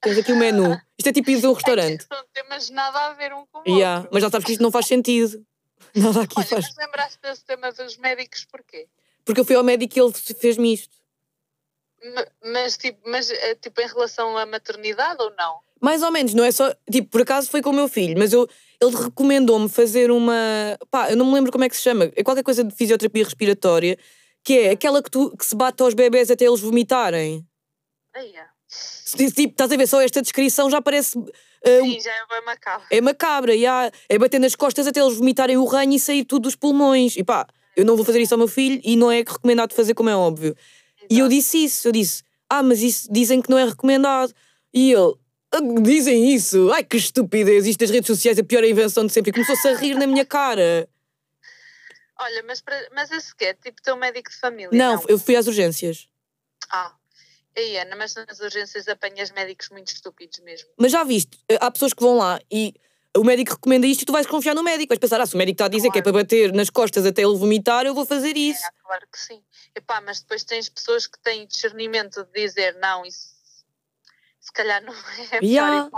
Tens 0.01 0.17
aqui 0.17 0.31
o 0.31 0.37
menu. 0.37 0.79
Isto 0.97 1.09
é 1.09 1.11
tipo 1.11 1.29
ir 1.29 1.41
de 1.41 1.47
um 1.47 1.51
restaurante. 1.53 2.05
Não 2.09 2.23
temos 2.33 2.69
nada 2.69 3.07
a 3.07 3.13
ver 3.13 3.33
um 3.33 3.43
com 3.51 3.59
o 3.59 3.63
Yeah, 3.67 3.97
outro. 3.99 4.09
mas 4.13 4.23
já 4.23 4.29
sabes 4.29 4.45
que 4.45 4.51
isto 4.53 4.61
não 4.61 4.71
faz 4.71 4.87
sentido. 4.87 5.43
Nada 5.95 6.21
aqui 6.21 6.35
Olha, 6.37 6.45
faz. 6.47 6.65
mas 6.65 6.75
lembraste 6.85 7.19
desse 7.21 7.45
tema 7.45 7.71
dos 7.71 7.97
médicos 7.97 8.45
porquê? 8.45 8.87
Porque 9.25 9.41
eu 9.41 9.45
fui 9.45 9.55
ao 9.55 9.63
médico 9.63 9.97
e 9.97 10.01
ele 10.01 10.13
fez-me 10.13 10.73
isto. 10.73 10.97
Ma- 12.15 12.27
Mas, 12.53 12.77
tipo, 12.77 12.99
mas 13.09 13.29
eh, 13.29 13.55
tipo, 13.55 13.81
em 13.81 13.87
relação 13.87 14.37
à 14.37 14.45
maternidade 14.45 15.21
ou 15.21 15.31
não? 15.37 15.59
Mais 15.81 16.01
ou 16.03 16.11
menos, 16.11 16.33
não 16.33 16.43
é 16.43 16.51
só. 16.51 16.73
Tipo, 16.91 17.09
por 17.09 17.21
acaso 17.21 17.49
foi 17.49 17.61
com 17.61 17.69
o 17.69 17.73
meu 17.73 17.87
filho, 17.87 18.17
mas 18.17 18.33
eu, 18.33 18.47
ele 18.81 18.95
recomendou-me 18.95 19.69
fazer 19.69 20.11
uma. 20.11 20.77
Pá, 20.91 21.09
eu 21.09 21.15
não 21.17 21.25
me 21.25 21.33
lembro 21.33 21.51
como 21.51 21.63
é 21.63 21.69
que 21.69 21.75
se 21.75 21.81
chama. 21.83 22.11
É 22.15 22.23
qualquer 22.23 22.43
coisa 22.43 22.63
de 22.63 22.73
fisioterapia 22.75 23.23
respiratória, 23.23 23.97
que 24.43 24.57
é 24.59 24.69
aquela 24.71 25.01
que, 25.03 25.09
tu, 25.09 25.35
que 25.37 25.45
se 25.45 25.55
bate 25.55 25.81
aos 25.83 25.93
bebés 25.93 26.29
até 26.31 26.45
eles 26.45 26.59
vomitarem. 26.59 27.45
Aí, 28.13 28.35
é. 28.35 28.45
Tipo, 29.15 29.41
estás 29.51 29.71
a 29.71 29.77
ver, 29.77 29.87
só 29.87 30.01
esta 30.01 30.21
descrição 30.21 30.69
já 30.69 30.81
parece. 30.81 31.17
Eh, 31.63 31.81
Sim, 31.81 31.99
já 31.99 32.11
é 32.11 32.25
bem 32.27 32.45
macabro. 32.45 32.87
é 32.89 33.01
macabra, 33.01 33.55
e 33.55 33.65
há- 33.65 33.91
é 34.07 34.17
bater 34.17 34.39
nas 34.39 34.55
costas 34.55 34.87
até 34.87 34.99
eles 35.01 35.17
vomitarem 35.17 35.57
o 35.57 35.65
ranho 35.65 35.93
e 35.93 35.99
sair 35.99 36.23
tudo 36.25 36.43
dos 36.43 36.55
pulmões. 36.55 37.15
E 37.17 37.23
pá, 37.23 37.47
eu 37.75 37.85
não 37.85 37.95
vou 37.95 38.05
fazer 38.05 38.19
isso 38.21 38.33
ao 38.33 38.37
meu 38.37 38.47
filho 38.47 38.79
e 38.83 38.95
não 38.95 39.11
é 39.11 39.17
recomendado 39.19 39.73
fazer, 39.73 39.93
como 39.93 40.09
é 40.09 40.15
óbvio. 40.15 40.55
E 41.09 41.19
eu 41.19 41.25
Exato. 41.25 41.29
disse 41.29 41.63
isso, 41.63 41.87
eu 41.87 41.91
disse, 41.91 42.23
ah, 42.49 42.61
mas 42.63 42.81
isso 42.81 43.11
dizem 43.11 43.41
que 43.41 43.49
não 43.49 43.57
é 43.57 43.65
recomendado. 43.65 44.33
E 44.73 44.91
ele, 44.91 45.13
"Ah, 45.51 45.59
dizem 45.81 46.33
isso? 46.33 46.71
Ai 46.71 46.83
que 46.83 46.97
estupidez, 46.97 47.65
isto 47.65 47.79
das 47.79 47.89
redes 47.89 48.07
sociais 48.07 48.37
é 48.37 48.41
a 48.41 48.43
pior 48.45 48.63
invenção 48.63 49.05
de 49.05 49.11
sempre. 49.11 49.31
E 49.31 49.33
começou-se 49.33 49.67
a 49.67 49.75
rir 49.75 49.95
na 49.95 50.05
minha 50.07 50.25
cara. 50.25 50.87
Olha, 52.21 52.43
mas, 52.45 52.61
para, 52.61 52.75
mas 52.93 53.09
esse 53.11 53.33
quê? 53.35 53.53
Tipo, 53.53 53.81
teu 53.81 53.95
médico 53.95 54.29
de 54.29 54.35
família? 54.37 54.69
Não, 54.73 55.01
eu 55.07 55.17
fui 55.17 55.35
às 55.35 55.47
urgências. 55.47 56.07
Ah. 56.69 56.93
Aí, 57.57 57.77
Ana, 57.77 57.95
mas 57.95 58.15
nas 58.15 58.39
urgências 58.39 58.87
apanhas 58.87 59.31
médicos 59.31 59.69
muito 59.69 59.89
estúpidos 59.89 60.39
mesmo. 60.39 60.69
Mas 60.77 60.91
já 60.91 61.03
viste, 61.03 61.37
eh, 61.49 61.57
há 61.59 61.69
pessoas 61.71 61.93
que 61.93 62.01
vão 62.01 62.17
lá 62.17 62.39
e 62.51 62.73
o 63.17 63.23
médico 63.23 63.53
recomenda 63.53 63.87
isto 63.87 64.03
e 64.03 64.05
tu 64.05 64.13
vais 64.13 64.27
confiar 64.27 64.53
no 64.53 64.63
médico. 64.63 64.89
Vais 64.89 64.99
pensar, 64.99 65.19
ah, 65.19 65.25
se 65.25 65.35
o 65.35 65.37
médico 65.37 65.55
está 65.55 65.65
a 65.65 65.69
dizer 65.69 65.91
que 65.91 65.99
é 65.99 66.01
para 66.01 66.11
bater 66.11 66.53
nas 66.53 66.69
costas 66.69 67.05
até 67.05 67.23
ele 67.23 67.35
vomitar, 67.35 67.85
eu 67.85 67.93
vou 67.93 68.05
fazer 68.05 68.37
isso. 68.37 68.63
É, 68.63 68.69
claro 68.83 69.07
que 69.11 69.19
sim. 69.19 69.43
Epá, 69.75 69.99
mas 70.01 70.21
depois 70.21 70.43
tens 70.43 70.69
pessoas 70.69 71.07
que 71.07 71.19
têm 71.19 71.47
discernimento 71.47 72.23
de 72.23 72.31
dizer 72.31 72.75
não, 72.79 73.05
isso 73.05 73.39
se 74.39 74.53
calhar 74.53 74.83
não 74.83 74.93
é 74.93 75.39
Yeah. 75.43 75.89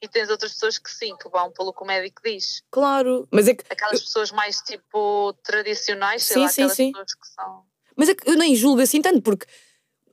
E 0.00 0.06
tens 0.08 0.28
outras 0.28 0.52
pessoas 0.52 0.76
que 0.76 0.90
sim, 0.90 1.16
que 1.16 1.28
vão 1.28 1.50
pelo 1.50 1.72
que 1.72 1.82
o 1.82 1.86
médico 1.86 2.20
diz. 2.22 2.62
Claro. 2.70 3.26
Mas 3.30 3.48
é 3.48 3.54
que 3.54 3.64
Aquelas 3.70 4.02
pessoas 4.02 4.30
mais 4.30 4.60
tipo 4.60 5.32
tradicionais, 5.42 6.22
sei 6.22 6.34
Sim, 6.34 6.42
lá, 6.42 6.48
sim, 6.48 6.62
aquelas 6.62 6.76
sim. 6.76 6.92
pessoas 6.92 7.14
que 7.14 7.26
são. 7.28 7.64
Mas 7.96 8.08
é 8.10 8.14
que 8.14 8.28
eu 8.28 8.36
nem 8.36 8.54
julgo 8.54 8.82
assim 8.82 9.00
tanto, 9.00 9.22
porque, 9.22 9.46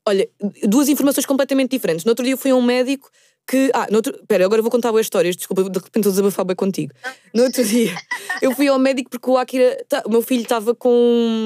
olha, 0.07 0.27
duas 0.63 0.89
informações 0.89 1.25
completamente 1.25 1.71
diferentes. 1.71 2.05
No 2.05 2.11
outro 2.11 2.23
dia 2.25 2.33
eu 2.33 2.37
fui 2.37 2.51
a 2.51 2.55
um 2.55 2.61
médico 2.61 3.09
que. 3.47 3.69
Ah, 3.73 3.87
no 3.89 3.97
outro. 3.97 4.13
Pera, 4.27 4.45
agora 4.45 4.61
vou 4.61 4.71
contar 4.71 4.91
boas 4.91 5.05
histórias, 5.05 5.35
desculpa, 5.35 5.63
de 5.63 5.69
repente 5.79 5.97
estou 5.97 6.09
a 6.09 6.13
desabafar 6.13 6.45
bem 6.45 6.55
contigo. 6.55 6.93
No 7.33 7.43
outro 7.43 7.63
dia 7.63 7.95
eu 8.41 8.53
fui 8.55 8.67
ao 8.67 8.79
médico 8.79 9.09
porque 9.09 9.29
o 9.29 9.37
Akira. 9.37 9.83
tá- 9.87 10.03
o 10.05 10.09
meu 10.09 10.21
filho 10.21 10.43
estava 10.43 10.73
com 10.75 10.89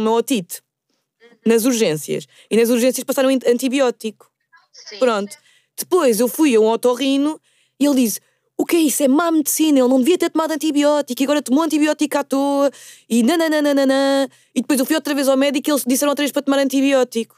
uma 0.02 0.12
otite 0.12 0.62
nas 1.46 1.66
urgências. 1.66 2.28
E 2.52 2.58
nas 2.58 2.70
urgências 2.70 3.04
passaram 3.04 3.30
ant- 3.30 3.48
antibiótico. 3.48 4.30
Sim. 4.72 5.00
Pronto. 5.00 5.36
Depois 5.78 6.20
eu 6.20 6.28
fui 6.28 6.56
a 6.56 6.60
um 6.60 6.68
otorrino 6.68 7.40
e 7.80 7.86
ele 7.86 7.96
disse: 8.04 8.20
o 8.58 8.66
que 8.66 8.76
é 8.76 8.80
isso? 8.80 9.04
É 9.04 9.08
má 9.08 9.32
medicina, 9.32 9.80
ele 9.80 9.88
não 9.88 10.00
devia 10.00 10.18
ter 10.18 10.30
tomado 10.30 10.52
antibiótico 10.52 11.22
e 11.22 11.24
agora 11.24 11.42
tomou 11.42 11.64
antibiótico 11.64 12.18
à 12.18 12.24
toa 12.24 12.72
e 13.10 13.22
nananana. 13.24 14.30
E 14.56 14.62
depois 14.62 14.80
eu 14.80 14.86
fui 14.86 14.96
outra 14.96 15.14
vez 15.16 15.28
ao 15.28 15.38
médico 15.38 15.70
e 15.70 15.72
eles 15.72 15.84
disseram 15.86 16.10
outra 16.12 16.24
vez 16.24 16.32
para 16.32 16.42
tomar 16.42 16.60
antibiótico. 16.60 17.36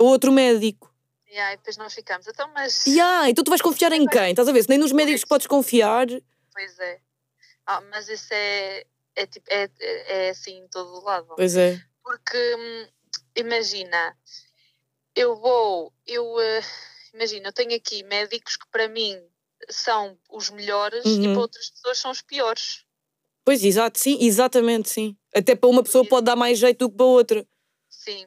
Ou 0.00 0.08
outro 0.08 0.32
médico. 0.32 0.90
Yeah, 1.28 1.52
e 1.52 1.56
depois 1.58 1.76
nós 1.76 1.94
ficamos. 1.94 2.26
Então, 2.26 2.50
mas. 2.54 2.86
Yeah, 2.86 3.28
então 3.28 3.44
tu 3.44 3.50
vais 3.50 3.60
confiar 3.62 3.92
em 3.92 4.06
quem? 4.06 4.30
Estás 4.30 4.48
a 4.48 4.52
ver? 4.52 4.62
Se 4.62 4.68
nem 4.68 4.78
nos 4.78 4.92
médicos 4.92 5.24
podes 5.24 5.46
confiar. 5.46 6.06
Pois 6.52 6.78
é. 6.78 7.00
Ah, 7.66 7.80
mas 7.82 8.08
isso 8.08 8.32
é. 8.32 8.84
É, 9.14 9.26
tipo, 9.26 9.46
é, 9.50 9.68
é, 9.78 10.30
assim 10.30 10.58
em 10.58 10.68
todo 10.68 10.88
o 10.90 11.04
lado. 11.04 11.34
Pois 11.36 11.56
é. 11.56 11.78
Porque 12.02 12.56
hum, 12.56 12.86
imagina, 13.36 14.16
eu 15.14 15.36
vou, 15.36 15.92
eu 16.06 16.24
uh, 16.24 16.64
imagina, 17.12 17.48
eu 17.48 17.52
tenho 17.52 17.74
aqui 17.74 18.02
médicos 18.04 18.56
que 18.56 18.66
para 18.70 18.88
mim 18.88 19.20
são 19.68 20.16
os 20.30 20.48
melhores 20.50 21.04
e 21.04 21.26
Uhum. 21.26 21.32
para 21.34 21.42
outras 21.42 21.68
pessoas 21.70 21.98
são 21.98 22.10
os 22.10 22.22
piores. 22.22 22.84
Pois, 23.44 23.62
exato, 23.64 23.98
sim, 23.98 24.16
exatamente, 24.20 24.88
sim. 24.88 25.16
Até 25.34 25.54
para 25.54 25.68
uma 25.68 25.82
pessoa 25.82 26.06
pode 26.06 26.24
dar 26.24 26.36
mais 26.36 26.58
jeito 26.58 26.78
do 26.78 26.90
que 26.90 26.96
para 26.96 27.06
outra. 27.06 27.46
Sim. 27.88 28.26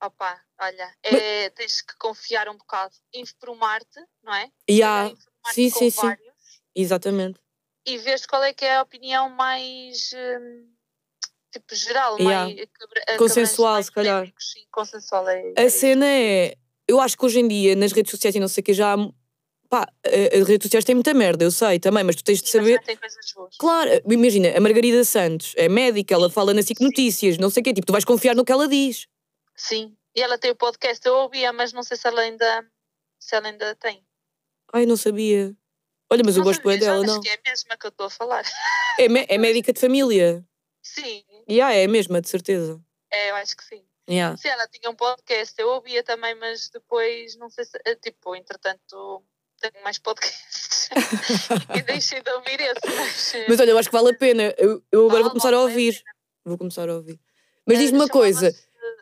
Opa, 0.00 0.40
olha, 0.60 0.94
é, 1.02 1.50
tens 1.50 1.80
que 1.82 1.94
confiar 1.98 2.48
um 2.48 2.56
bocado, 2.56 2.94
informar-te, 3.12 4.00
não 4.22 4.34
é? 4.34 4.50
Yeah, 4.70 5.10
Informar-te 5.10 5.54
sim, 5.54 5.70
sim, 5.70 5.90
sim. 5.90 6.06
vários 6.06 6.34
exatamente. 6.74 7.40
e 7.86 7.98
vês 7.98 8.24
qual 8.26 8.42
é 8.42 8.52
que 8.54 8.64
é 8.64 8.76
a 8.76 8.82
opinião 8.82 9.28
mais 9.30 10.10
hum, 10.14 10.72
tipo 11.52 11.74
geral, 11.74 12.18
Yeah. 12.18 12.46
mais 12.54 13.18
Consensual, 13.18 13.74
mais 13.74 13.86
se 13.86 13.92
calhar. 13.92 14.20
médicos, 14.22 14.52
Sim, 14.52 14.64
consensual 14.70 15.28
é. 15.28 15.52
A 15.56 15.62
é 15.62 15.68
cena 15.68 16.06
é. 16.06 16.54
Eu 16.86 17.00
acho 17.00 17.16
que 17.16 17.24
hoje 17.24 17.40
em 17.40 17.48
dia, 17.48 17.74
nas 17.76 17.92
redes 17.92 18.10
sociais 18.10 18.34
e 18.34 18.40
não 18.40 18.48
sei 18.48 18.60
o 18.60 18.64
que, 18.64 18.72
já. 18.72 18.94
há- 18.94 19.08
Pá, 19.68 19.80
a- 20.06 20.36
as 20.38 20.46
redes 20.46 20.66
sociais 20.66 20.84
têm 20.84 20.94
muita 20.94 21.14
merda, 21.14 21.42
eu 21.44 21.50
sei 21.50 21.80
também, 21.80 22.04
mas 22.04 22.14
tu 22.16 22.22
tens 22.22 22.40
de 22.42 22.48
Sim, 22.48 22.58
mas 22.58 22.66
saber. 22.66 22.82
tem 22.84 22.96
coisas 22.96 23.32
boas. 23.34 23.56
Claro, 23.56 23.90
imagina, 24.10 24.56
a 24.56 24.60
Margarida 24.60 25.02
Santos 25.04 25.52
é 25.56 25.68
médica, 25.68 26.14
ela 26.14 26.28
fala 26.30 26.52
na 26.52 26.62
SIC 26.62 26.80
Notícias, 26.80 27.38
não 27.38 27.48
sei 27.50 27.60
o 27.62 27.64
quê, 27.64 27.72
tipo, 27.72 27.86
tu 27.86 27.92
vais 27.92 28.04
confiar 28.04 28.36
no 28.36 28.44
que 28.44 28.52
ela 28.52 28.68
diz. 28.68 29.06
Sim. 29.56 29.96
E 30.14 30.22
ela 30.22 30.38
tem 30.38 30.50
o 30.50 30.56
podcast, 30.56 31.04
eu 31.06 31.14
ouvia, 31.16 31.52
mas 31.52 31.72
não 31.72 31.82
sei 31.82 31.96
se 31.96 32.06
ela 32.06 32.20
ainda, 32.20 32.66
se 33.18 33.34
ela 33.34 33.48
ainda 33.48 33.74
tem. 33.76 34.04
Ai, 34.72 34.86
não 34.86 34.96
sabia. 34.96 35.54
Olha, 36.10 36.22
mas 36.24 36.36
eu 36.36 36.40
Não 36.40 36.44
gosto 36.44 36.62
bem 36.62 36.74
sabia, 36.74 36.86
já 36.86 36.92
dela, 36.92 37.04
acho 37.04 37.14
não. 37.14 37.20
que 37.20 37.28
é 37.28 37.34
a 37.34 37.40
mesma 37.50 37.76
que 37.76 37.86
eu 37.86 37.88
estou 37.88 38.06
a 38.06 38.10
falar. 38.10 38.44
É, 38.98 39.34
é 39.34 39.38
médica 39.38 39.72
de 39.72 39.80
família. 39.80 40.44
Sim, 40.82 41.24
E 41.48 41.54
yeah, 41.54 41.74
é 41.74 41.84
a 41.84 41.88
mesma, 41.88 42.20
de 42.20 42.28
certeza. 42.28 42.80
é, 43.10 43.30
eu 43.30 43.36
acho 43.36 43.56
que 43.56 43.64
sim. 43.64 43.82
Yeah. 44.08 44.36
Se 44.36 44.46
ela 44.48 44.68
tinha 44.68 44.90
um 44.90 44.94
podcast, 44.94 45.54
eu 45.58 45.68
ouvia 45.70 46.02
também, 46.04 46.34
mas 46.34 46.68
depois, 46.68 47.36
não 47.36 47.48
sei 47.48 47.64
se, 47.64 47.78
eh, 47.86 47.94
tipo, 47.96 48.36
entretanto, 48.36 49.24
tenho 49.58 49.82
mais 49.82 49.98
podcasts 49.98 50.90
e 51.74 51.82
deixei 51.82 52.20
de 52.22 52.30
ouvir 52.30 52.60
esse. 52.60 52.80
Mas, 52.84 53.34
eh, 53.34 53.46
Mas 53.48 53.60
olha, 53.60 53.70
eu 53.70 53.78
acho 53.78 53.88
que 53.88 53.96
vale 53.96 54.10
a 54.10 54.18
pena. 54.18 54.54
Eu, 54.58 54.84
eu 54.92 55.06
agora 55.06 55.22
vou 55.22 55.30
começar 55.30 55.48
a 55.48 55.52
vale 55.52 55.62
a 55.62 55.68
ouvir. 55.70 56.04
Vou 56.44 56.58
começar 56.58 56.88
a 56.88 56.94
ouvir. 56.94 57.18
Mas 57.66 57.78
eh, 57.78 57.80
diz-me 57.80 57.98
uma 57.98 58.08
coisa. 58.08 58.54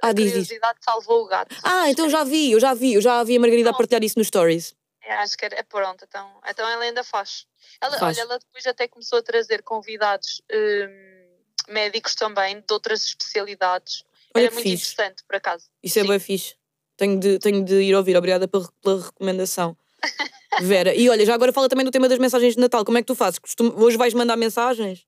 Ah, 0.03 0.09
A 0.09 0.13
diz, 0.13 0.25
diz. 0.25 0.33
curiosidade 0.33 0.79
salvou 0.85 1.23
o 1.25 1.27
gato. 1.29 1.55
Ah, 1.63 1.89
então 1.89 2.11
já 2.11 2.25
vi, 2.25 2.51
eu 2.53 2.59
já 2.61 2.75
vi, 2.75 2.95
eu 2.95 3.01
já 3.01 3.23
vi 3.23 3.37
a 3.37 3.41
Margarida 3.41 3.71
a 3.71 3.75
partilhar 3.75 4.03
isso 4.03 4.19
nos 4.19 4.27
stories. 4.27 4.75
É, 5.05 5.15
acho 5.15 5.37
que 5.39 5.45
era, 5.45 5.57
é 5.59 5.63
pronto, 5.63 6.05
então, 6.05 6.29
então 6.49 6.69
ela 6.69 6.83
ainda 6.83 7.05
faz. 7.05 7.47
Ela, 7.81 7.99
Faz. 7.99 8.19
Olha, 8.19 8.25
ela 8.25 8.39
depois 8.39 8.67
até 8.67 8.87
começou 8.89 9.19
a 9.19 9.23
trazer 9.23 9.63
convidados 9.63 10.43
hum, 10.53 11.29
médicos 11.69 12.15
também, 12.17 12.57
de 12.61 12.67
outras 12.73 13.05
especialidades. 13.05 14.05
Olha 14.35 14.47
Era 14.47 14.55
muito 14.55 14.65
fixe. 14.69 14.93
interessante, 14.93 15.25
por 15.25 15.37
acaso. 15.37 15.67
Isso 15.83 15.99
é 15.99 16.03
Sim. 16.03 16.09
bem 16.09 16.19
fixe. 16.19 16.57
Tenho 16.97 17.19
de, 17.19 17.39
tenho 17.39 17.65
de 17.65 17.75
ir 17.83 17.95
ouvir. 17.95 18.17
Obrigada 18.17 18.47
pela, 18.49 18.69
pela 18.83 19.03
recomendação. 19.05 19.77
Vera, 20.63 20.95
e 20.95 21.09
olha, 21.09 21.25
já 21.25 21.35
agora 21.35 21.53
fala 21.53 21.69
também 21.69 21.85
do 21.85 21.91
tema 21.91 22.09
das 22.09 22.19
mensagens 22.19 22.55
de 22.55 22.61
Natal. 22.61 22.85
Como 22.85 22.99
é 22.99 23.03
que 23.03 23.07
tu 23.07 23.15
fazes? 23.15 23.39
Costum- 23.39 23.73
Hoje 23.77 23.97
vais 23.97 24.15
mandar 24.15 24.37
mensagens? 24.37 25.07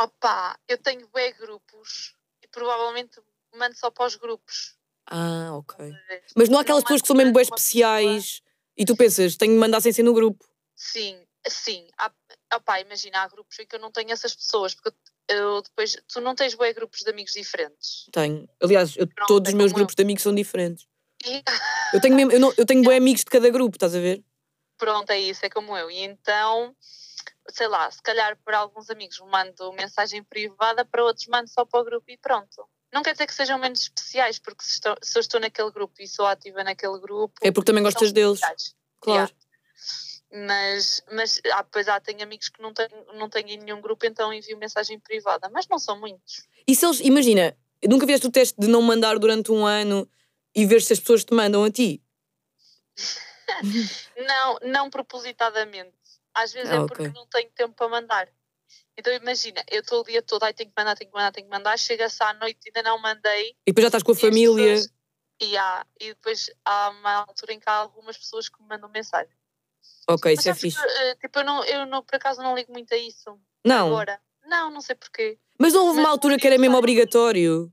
Opa, 0.00 0.58
eu 0.68 0.78
tenho 0.78 1.06
bem 1.08 1.34
grupos 1.38 2.14
e 2.42 2.48
provavelmente 2.48 3.20
mando 3.56 3.76
só 3.76 3.90
para 3.90 4.06
os 4.06 4.16
grupos. 4.16 4.76
Ah, 5.06 5.50
ok. 5.54 5.92
Mas 6.36 6.48
não 6.48 6.58
há 6.58 6.62
aquelas 6.62 6.82
Não 6.82 6.86
pessoas 6.88 7.02
que 7.02 7.08
são 7.08 7.16
mesmo 7.16 7.32
bem 7.32 7.44
para 7.44 7.52
uma 7.52 7.56
pessoa. 7.56 8.00
especiais 8.00 8.42
e 8.76 8.84
tu 8.84 8.96
pensas, 8.96 9.36
tenho 9.36 9.52
de 9.54 9.58
mandar 9.58 9.80
sem 9.80 9.92
ser 9.92 10.02
no 10.02 10.14
grupo. 10.14 10.44
Sim, 10.76 11.20
sim. 11.48 11.88
Há, 11.98 12.12
opá, 12.54 12.80
imagina, 12.80 13.20
há 13.22 13.28
grupos 13.28 13.58
em 13.58 13.66
que 13.66 13.74
eu 13.76 13.80
não 13.80 13.90
tenho 13.90 14.10
essas 14.12 14.34
pessoas, 14.34 14.74
porque 14.74 14.96
eu 15.28 15.62
depois. 15.62 15.96
Tu 16.08 16.20
não 16.20 16.34
tens 16.34 16.54
bem 16.54 16.72
grupos 16.72 17.00
de 17.00 17.10
amigos 17.10 17.32
diferentes. 17.32 18.06
Tenho. 18.12 18.48
Aliás, 18.62 18.96
eu- 18.96 19.06
Pronto, 19.08 19.26
todos 19.28 19.48
é 19.48 19.52
os 19.52 19.54
meus 19.56 19.72
como 19.72 19.78
eu. 19.78 19.80
grupos 19.80 19.94
de 19.94 20.02
amigos 20.02 20.22
são 20.22 20.34
diferentes. 20.34 20.86
Eu 21.92 22.00
tenho, 22.00 22.14
mesmo, 22.16 22.32
eu, 22.32 22.40
não, 22.40 22.52
eu 22.56 22.64
tenho 22.64 22.82
bem 22.88 22.96
amigos 22.96 23.20
de 23.20 23.26
cada 23.26 23.50
grupo, 23.50 23.76
estás 23.76 23.94
a 23.94 24.00
ver? 24.00 24.24
pronto, 24.78 25.10
é 25.10 25.20
isso, 25.20 25.44
é 25.44 25.50
como 25.50 25.76
eu. 25.76 25.90
E 25.90 25.98
então, 25.98 26.74
sei 27.50 27.68
lá, 27.68 27.90
se 27.90 28.00
calhar 28.02 28.34
para 28.42 28.56
alguns 28.58 28.88
amigos 28.88 29.18
mando 29.20 29.70
mensagem 29.74 30.24
privada, 30.24 30.86
para 30.86 31.04
outros 31.04 31.26
mando 31.26 31.50
só 31.50 31.66
para 31.66 31.80
o 31.80 31.84
grupo 31.84 32.10
e 32.10 32.16
pronto. 32.16 32.66
Não 32.92 33.02
quer 33.02 33.12
dizer 33.12 33.26
que 33.26 33.34
sejam 33.34 33.58
menos 33.58 33.82
especiais, 33.82 34.38
porque 34.38 34.64
se, 34.64 34.72
estou- 34.74 34.96
se 35.00 35.16
eu 35.16 35.20
estou 35.20 35.40
naquele 35.40 35.70
grupo 35.70 35.94
e 36.00 36.08
sou 36.08 36.26
ativa 36.26 36.64
naquele 36.64 36.98
grupo. 36.98 37.34
É 37.42 37.50
porque 37.52 37.66
também 37.66 37.82
gostas 37.84 38.12
deles. 38.12 38.34
especiais. 38.42 38.74
Claro. 39.00 39.32
Mas, 40.32 41.02
mas 41.12 41.40
ah, 41.52 41.64
pois 41.64 41.88
há, 41.88 41.98
tenho 42.00 42.22
amigos 42.22 42.48
que 42.48 42.62
não 42.62 42.72
têm, 42.72 42.88
não 43.14 43.28
têm 43.28 43.50
em 43.52 43.58
nenhum 43.58 43.80
grupo, 43.80 44.06
então 44.06 44.32
envio 44.32 44.56
mensagem 44.58 44.98
privada, 45.00 45.48
mas 45.52 45.66
não 45.68 45.78
são 45.78 45.98
muitos. 45.98 46.46
E 46.66 46.74
se 46.74 46.84
eles, 46.86 47.00
imagina, 47.00 47.56
nunca 47.88 48.06
vieste 48.06 48.26
o 48.26 48.30
teste 48.30 48.54
de 48.60 48.68
não 48.68 48.80
mandar 48.82 49.18
durante 49.18 49.50
um 49.50 49.66
ano 49.66 50.08
e 50.54 50.64
ver 50.66 50.82
se 50.82 50.92
as 50.92 51.00
pessoas 51.00 51.24
te 51.24 51.34
mandam 51.34 51.64
a 51.64 51.70
ti? 51.70 52.02
Não, 54.16 54.58
não 54.62 54.90
propositadamente. 54.90 55.92
Às 56.34 56.52
vezes 56.52 56.70
Ah, 56.70 56.76
é 56.76 56.86
porque 56.86 57.08
não 57.08 57.26
tenho 57.26 57.50
tempo 57.50 57.74
para 57.74 57.88
mandar. 57.88 58.28
Então 58.96 59.12
imagina, 59.12 59.64
eu 59.70 59.80
estou 59.80 60.00
o 60.00 60.04
dia 60.04 60.20
todo, 60.22 60.42
ai 60.44 60.52
tenho 60.52 60.70
que 60.70 60.74
mandar, 60.78 60.94
tenho 60.96 61.10
que 61.10 61.16
mandar, 61.16 61.32
tenho 61.32 61.46
que 61.46 61.52
mandar, 61.52 61.78
chega-se 61.78 62.22
à 62.22 62.34
noite 62.34 62.58
e 62.66 62.68
ainda 62.68 62.88
não 62.90 62.98
mandei. 63.00 63.50
E 63.66 63.70
depois 63.72 63.82
já 63.84 63.88
estás 63.88 64.02
com 64.02 64.12
a 64.12 64.14
e 64.14 64.18
família. 64.18 64.74
pessoas- 64.74 64.92
E, 65.42 65.56
há, 65.56 65.86
e 65.98 66.08
depois 66.08 66.50
há 66.66 66.90
uma 66.90 67.12
altura 67.26 67.54
em 67.54 67.58
que 67.60 67.68
há 67.68 67.72
algumas 67.72 68.18
pessoas 68.18 68.48
que 68.50 68.60
me 68.62 68.68
mandam 68.68 68.90
mensagem. 68.90 69.34
Ok, 70.06 70.32
Mas 70.36 70.40
isso 70.40 70.50
é 70.50 70.54
fixe. 70.54 70.78
eh, 70.78 71.14
tipo, 71.16 71.38
eu, 71.38 71.44
não, 71.44 71.64
eu 71.64 71.86
não, 71.86 72.02
por 72.04 72.16
acaso 72.16 72.42
não 72.42 72.54
ligo 72.54 72.70
muito 72.72 72.92
a 72.92 72.96
isso 72.98 73.40
Não, 73.64 73.86
agora. 73.86 74.20
Não, 74.44 74.70
não 74.70 74.80
sei 74.82 74.94
porquê. 74.96 75.38
mas 75.58 75.72
não 75.72 75.86
houve 75.86 75.96
Mas 75.96 76.04
uma 76.04 76.10
altura 76.10 76.36
que 76.38 76.46
era 76.46 76.58
mesmo 76.58 76.76
obrigatório. 76.76 77.72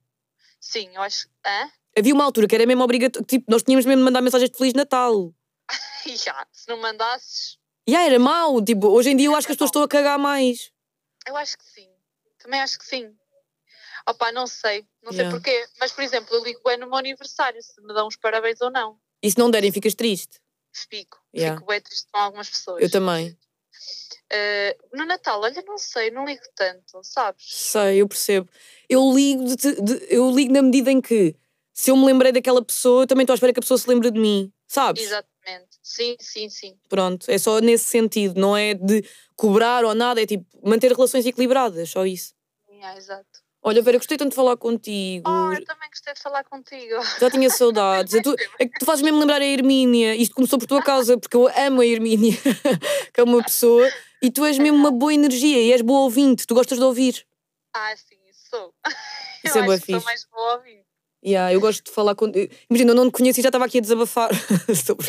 Sim, 0.62 0.90
eu 0.96 1.02
acho. 1.02 1.28
Hã? 1.46 1.70
Havia 1.98 2.14
uma 2.14 2.24
altura 2.24 2.48
que 2.48 2.56
era 2.56 2.66
mesmo 2.66 2.84
obrigatório. 2.84 3.26
Tipo, 3.26 3.46
nós 3.52 3.64
tínhamos 3.64 3.86
mesmo 3.86 4.00
de 4.02 4.06
mandar 4.06 4.22
mensagens 4.22 4.50
de 4.52 4.58
Feliz 4.58 4.74
Natal. 4.74 5.34
Já, 6.06 6.48
se 6.52 6.68
não 6.70 6.78
mandasses, 6.78 7.58
ah, 7.90 8.04
era 8.06 8.20
mau. 8.20 8.64
Tipo, 8.64 8.88
hoje 8.88 9.10
em 9.10 9.18
dia 9.18 9.28
eu 9.28 9.36
acho 9.36 9.48
que 9.48 9.52
as 9.52 9.58
pessoas 9.58 9.70
estão 9.70 9.84
a 9.84 9.88
cagar 9.88 10.18
mais. 10.20 10.72
Eu 11.28 11.38
acho 11.38 11.58
que 11.58 11.64
sim. 11.66 11.90
Também 12.40 12.62
acho 12.62 12.78
que 12.80 12.86
sim. 12.86 13.14
Opa, 14.08 14.32
não 14.32 14.48
sei. 14.48 14.88
Não 15.04 15.12
sei 15.12 15.22
Yeah. 15.22 15.38
porquê. 15.38 15.68
Mas, 15.80 15.92
por 15.92 16.04
exemplo, 16.04 16.34
eu 16.36 16.44
ligo 16.44 16.62
bem 16.64 16.78
no 16.78 16.88
meu 16.88 16.96
aniversário, 16.98 17.62
se 17.62 17.80
me 17.82 17.94
dão 17.94 18.08
os 18.08 18.16
parabéns 18.16 18.62
ou 18.62 18.70
não. 18.72 19.00
E 19.22 19.30
se 19.32 19.38
não 19.38 19.50
derem, 19.52 19.72
ficas 19.72 19.96
triste. 19.96 20.40
Fico. 20.72 21.20
Yeah. 21.36 21.58
Fico 21.58 21.68
bem 21.68 21.82
triste 21.82 22.08
com 22.12 22.20
algumas 22.20 22.50
pessoas. 22.50 22.82
Eu 22.82 22.90
também. 22.92 23.38
Eh, 24.30 24.78
no 24.94 25.06
Natal, 25.06 25.42
olha, 25.42 25.62
não 25.66 25.78
sei, 25.78 26.12
não 26.12 26.26
ligo 26.26 26.42
tanto, 26.56 27.02
sabes? 27.04 27.46
Sei, 27.50 28.02
eu 28.02 28.08
percebo. 28.08 28.50
Eu 28.90 29.12
ligo, 29.14 29.56
de- 29.56 29.82
de- 29.82 30.08
eu 30.10 30.30
ligo 30.32 30.52
na 30.54 30.62
medida 30.62 30.92
em 30.92 31.00
que, 31.02 31.36
se 31.74 31.92
eu 31.92 31.96
me 31.98 32.06
lembrei 32.06 32.32
daquela 32.32 32.64
pessoa, 32.64 33.04
eu 33.04 33.08
também 33.08 33.24
estou 33.24 33.34
à 33.34 33.36
espera 33.36 33.54
que 33.54 33.60
a 33.60 33.62
pessoa 33.62 33.78
se 33.78 33.90
lembre 33.90 34.12
de 34.12 34.20
mim. 34.20 34.52
Sabes? 34.68 35.04
Exatamente. 35.04 35.67
Sim, 35.88 36.18
sim, 36.20 36.50
sim. 36.50 36.78
Pronto, 36.90 37.32
é 37.32 37.38
só 37.38 37.60
nesse 37.60 37.86
sentido. 37.86 38.38
Não 38.40 38.58
é 38.58 38.74
de 38.74 39.02
cobrar 39.38 39.86
ou 39.86 39.96
nada, 39.96 40.22
é 40.22 40.26
tipo 40.26 40.46
manter 40.62 40.92
relações 40.92 41.26
equilibradas, 41.26 41.90
só 41.90 42.06
isso. 42.06 42.34
Yeah, 42.70 42.98
exato. 42.98 43.26
Olha, 43.64 43.82
Vera, 43.82 43.98
gostei 43.98 44.18
tanto 44.18 44.32
de 44.32 44.36
falar 44.36 44.58
contigo. 44.58 45.30
Oh, 45.30 45.54
eu 45.54 45.64
também 45.64 45.90
gostei 45.90 46.14
de 46.14 46.20
falar 46.22 46.44
contigo. 46.44 46.96
Já 47.20 47.32
tinha 47.32 47.50
saudades. 47.50 48.14
É, 48.14 48.22
tu, 48.22 48.36
é 48.60 48.68
que 48.68 48.78
tu 48.78 48.86
fazes 48.86 49.02
mesmo 49.02 49.18
lembrar 49.18 49.42
a 49.42 49.46
Hermínia. 49.46 50.14
Isto 50.14 50.36
começou 50.36 50.60
por 50.60 50.68
tua 50.68 50.84
causa, 50.84 51.18
porque 51.18 51.38
eu 51.38 51.48
amo 51.48 51.80
a 51.80 51.86
Hermínia, 51.86 52.34
que 53.14 53.22
é 53.22 53.24
uma 53.24 53.42
pessoa, 53.42 53.90
e 54.22 54.30
tu 54.30 54.46
és 54.46 54.58
mesmo 54.58 54.78
uma 54.78 54.92
boa 54.92 55.14
energia 55.14 55.62
e 55.62 55.72
és 55.72 55.82
boa 55.82 56.02
ouvinte. 56.02 56.46
Tu 56.46 56.54
gostas 56.54 56.78
de 56.78 56.84
ouvir. 56.84 57.26
Ah, 57.74 57.96
sim, 57.96 58.20
sou. 58.34 58.74
Isso 59.44 59.58
eu 59.58 59.64
é 59.64 59.68
acho 59.68 59.86
que 59.86 59.92
sou 59.92 60.00
fixe. 60.02 60.06
mais 60.06 60.26
boa 60.26 60.56
ouvinte. 60.58 60.87
Yeah, 61.26 61.52
eu 61.54 61.60
gosto 61.60 61.84
de 61.84 61.92
falar 61.92 62.14
com. 62.16 62.32
Imagina, 62.70 62.92
eu 62.92 62.96
não 62.96 63.08
te 63.10 63.14
conheço 63.14 63.40
e 63.40 63.44
já 63.44 63.50
estava 63.50 63.66
aqui 63.66 63.80
a 63.80 63.82
desabafar 63.82 64.30
sobre 64.86 65.08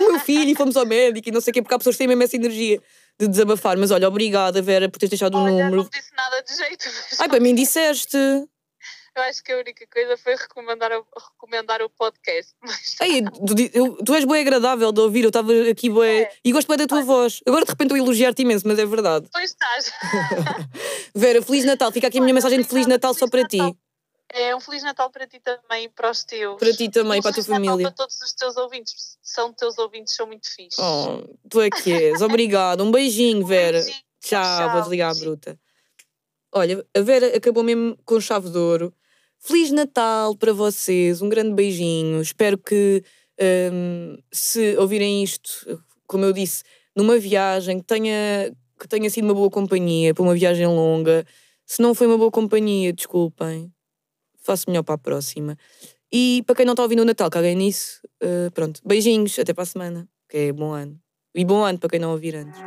o 0.00 0.12
meu 0.12 0.18
filho 0.20 0.50
e 0.50 0.54
fomos 0.54 0.76
ao 0.76 0.86
médico 0.86 1.28
e 1.28 1.32
não 1.32 1.40
sei 1.40 1.50
o 1.50 1.54
quê, 1.54 1.62
porque 1.62 1.74
há 1.74 1.78
pessoas 1.78 1.94
que 1.96 1.98
têm 1.98 2.08
mesmo 2.08 2.22
essa 2.22 2.34
energia 2.36 2.80
de 3.18 3.28
desabafar. 3.28 3.76
Mas 3.76 3.90
olha, 3.90 4.08
obrigada, 4.08 4.60
Vera, 4.62 4.88
por 4.88 4.98
teres 4.98 5.10
deixado 5.10 5.36
o 5.36 5.40
número. 5.46 5.76
não 5.76 5.88
disse 5.90 6.14
nada 6.16 6.42
de 6.42 6.56
jeito. 6.56 6.84
Ai, 7.18 7.28
para 7.28 7.40
mim 7.40 7.54
disseste. 7.54 8.16
Eu 9.16 9.22
acho 9.24 9.42
que 9.42 9.52
a 9.52 9.58
única 9.58 9.84
coisa 9.92 10.16
foi 10.16 10.34
recomendar, 10.36 10.92
o- 10.92 11.04
recomendar 11.32 11.82
o 11.82 11.90
podcast. 11.90 12.52
Mas 12.62 12.96
Ei, 13.00 13.22
tu, 13.24 13.54
eu- 13.74 13.96
tu 14.04 14.14
és 14.14 14.24
bem 14.24 14.40
agradável 14.40 14.90
de 14.92 15.00
ouvir, 15.00 15.22
eu 15.24 15.28
estava 15.28 15.52
aqui 15.70 15.90
bem. 15.90 16.22
É. 16.22 16.30
E 16.44 16.52
gosto 16.52 16.68
bem 16.68 16.76
da 16.78 16.86
tua 16.86 17.02
voz. 17.02 17.40
Agora 17.46 17.64
de 17.64 17.70
repente 17.70 17.90
eu 17.90 17.96
elogiar-te 17.98 18.42
imenso, 18.42 18.66
mas 18.66 18.78
é 18.78 18.86
verdade. 18.86 19.24
depois 19.26 19.50
estás. 19.50 19.92
Vera, 21.14 21.42
Feliz 21.42 21.64
Natal. 21.64 21.90
Fica 21.92 22.06
aqui 22.06 22.18
a 22.18 22.22
minha 22.22 22.32
mensagem 22.34 22.60
de 22.62 22.68
Feliz 22.68 22.86
Natal 22.86 23.12
só 23.12 23.28
para 23.28 23.44
ti. 23.46 23.58
É 24.32 24.54
um 24.54 24.60
Feliz 24.60 24.82
Natal 24.82 25.10
para 25.10 25.26
ti 25.26 25.40
também 25.40 25.84
e 25.84 25.88
para 25.88 26.10
os 26.10 26.22
teus. 26.22 26.56
Para 26.58 26.72
ti 26.72 26.88
também, 26.88 27.18
um 27.18 27.22
para 27.22 27.30
a 27.30 27.34
tua 27.34 27.42
Feliz 27.42 27.48
Natal 27.48 27.64
família. 27.66 27.86
para 27.88 27.96
todos 27.96 28.20
os 28.20 28.32
teus 28.32 28.56
ouvintes. 28.56 29.18
São 29.20 29.52
teus 29.52 29.76
ouvintes, 29.78 30.14
são 30.14 30.26
muito 30.26 30.48
fixes. 30.48 30.78
Oh, 30.78 31.24
tu 31.48 31.60
é 31.60 31.68
que 31.68 31.92
és. 31.92 32.22
Obrigado. 32.22 32.84
Um 32.84 32.90
beijinho, 32.90 33.44
Vera. 33.44 33.78
Beijinho. 33.78 34.02
Tchau, 34.20 34.70
vou 34.70 34.80
desligar 34.82 35.10
a 35.10 35.14
bruta. 35.14 35.58
Olha, 36.52 36.84
a 36.96 37.00
Vera 37.00 37.36
acabou 37.36 37.62
mesmo 37.62 37.96
com 38.04 38.20
chave 38.20 38.50
de 38.50 38.58
ouro. 38.58 38.94
Feliz 39.38 39.72
Natal 39.72 40.36
para 40.36 40.52
vocês, 40.52 41.22
um 41.22 41.28
grande 41.28 41.54
beijinho. 41.54 42.20
Espero 42.20 42.58
que 42.58 43.02
hum, 43.72 44.18
se 44.30 44.76
ouvirem 44.76 45.22
isto, 45.22 45.82
como 46.06 46.24
eu 46.24 46.32
disse, 46.32 46.62
numa 46.94 47.18
viagem, 47.18 47.78
que 47.78 47.86
tenha, 47.86 48.54
que 48.78 48.86
tenha 48.86 49.08
sido 49.08 49.24
uma 49.24 49.34
boa 49.34 49.50
companhia, 49.50 50.12
para 50.12 50.22
uma 50.22 50.34
viagem 50.34 50.66
longa. 50.66 51.24
Se 51.64 51.80
não 51.80 51.94
foi 51.94 52.06
uma 52.06 52.18
boa 52.18 52.30
companhia, 52.30 52.92
desculpem. 52.92 53.72
Faço 54.40 54.64
melhor 54.68 54.82
para 54.82 54.94
a 54.94 54.98
próxima. 54.98 55.56
E 56.12 56.42
para 56.46 56.56
quem 56.56 56.66
não 56.66 56.72
está 56.72 56.82
ouvindo 56.82 57.02
o 57.02 57.04
Natal, 57.04 57.30
caguem 57.30 57.54
nisso. 57.54 58.00
Uh, 58.22 58.50
pronto, 58.52 58.80
beijinhos, 58.84 59.38
até 59.38 59.52
para 59.54 59.62
a 59.62 59.66
semana. 59.66 60.08
Que 60.28 60.38
é 60.48 60.52
bom 60.52 60.72
ano. 60.72 60.98
E 61.34 61.44
bom 61.44 61.62
ano 61.64 61.78
para 61.78 61.90
quem 61.90 62.00
não 62.00 62.10
ouvir 62.10 62.34
antes. 62.36 62.58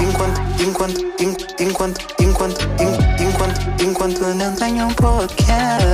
Enquanto, 0.00 0.40
enquanto, 0.62 1.00
en- 1.22 1.36
enquanto, 1.66 2.00
enquanto, 2.22 2.60
en- 2.78 3.28
enquanto, 3.28 3.82
enquanto 3.82 4.20
não 4.34 4.54
tenho 4.54 4.86
um 4.86 4.94
podcast. 4.94 5.86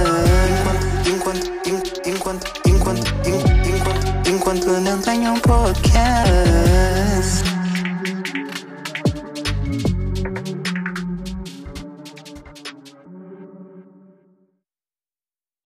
Enquanto, 1.09 1.48
enquanto, 1.66 1.68
en- 1.68 2.11
enquanto, 2.12 2.46
enquanto, 2.68 3.07
en- 3.26 3.42
enquanto, 3.74 4.29
enquanto 4.29 4.81
não 4.81 5.00
tenho 5.00 5.33
um 5.33 5.40
podcast. 5.40 6.25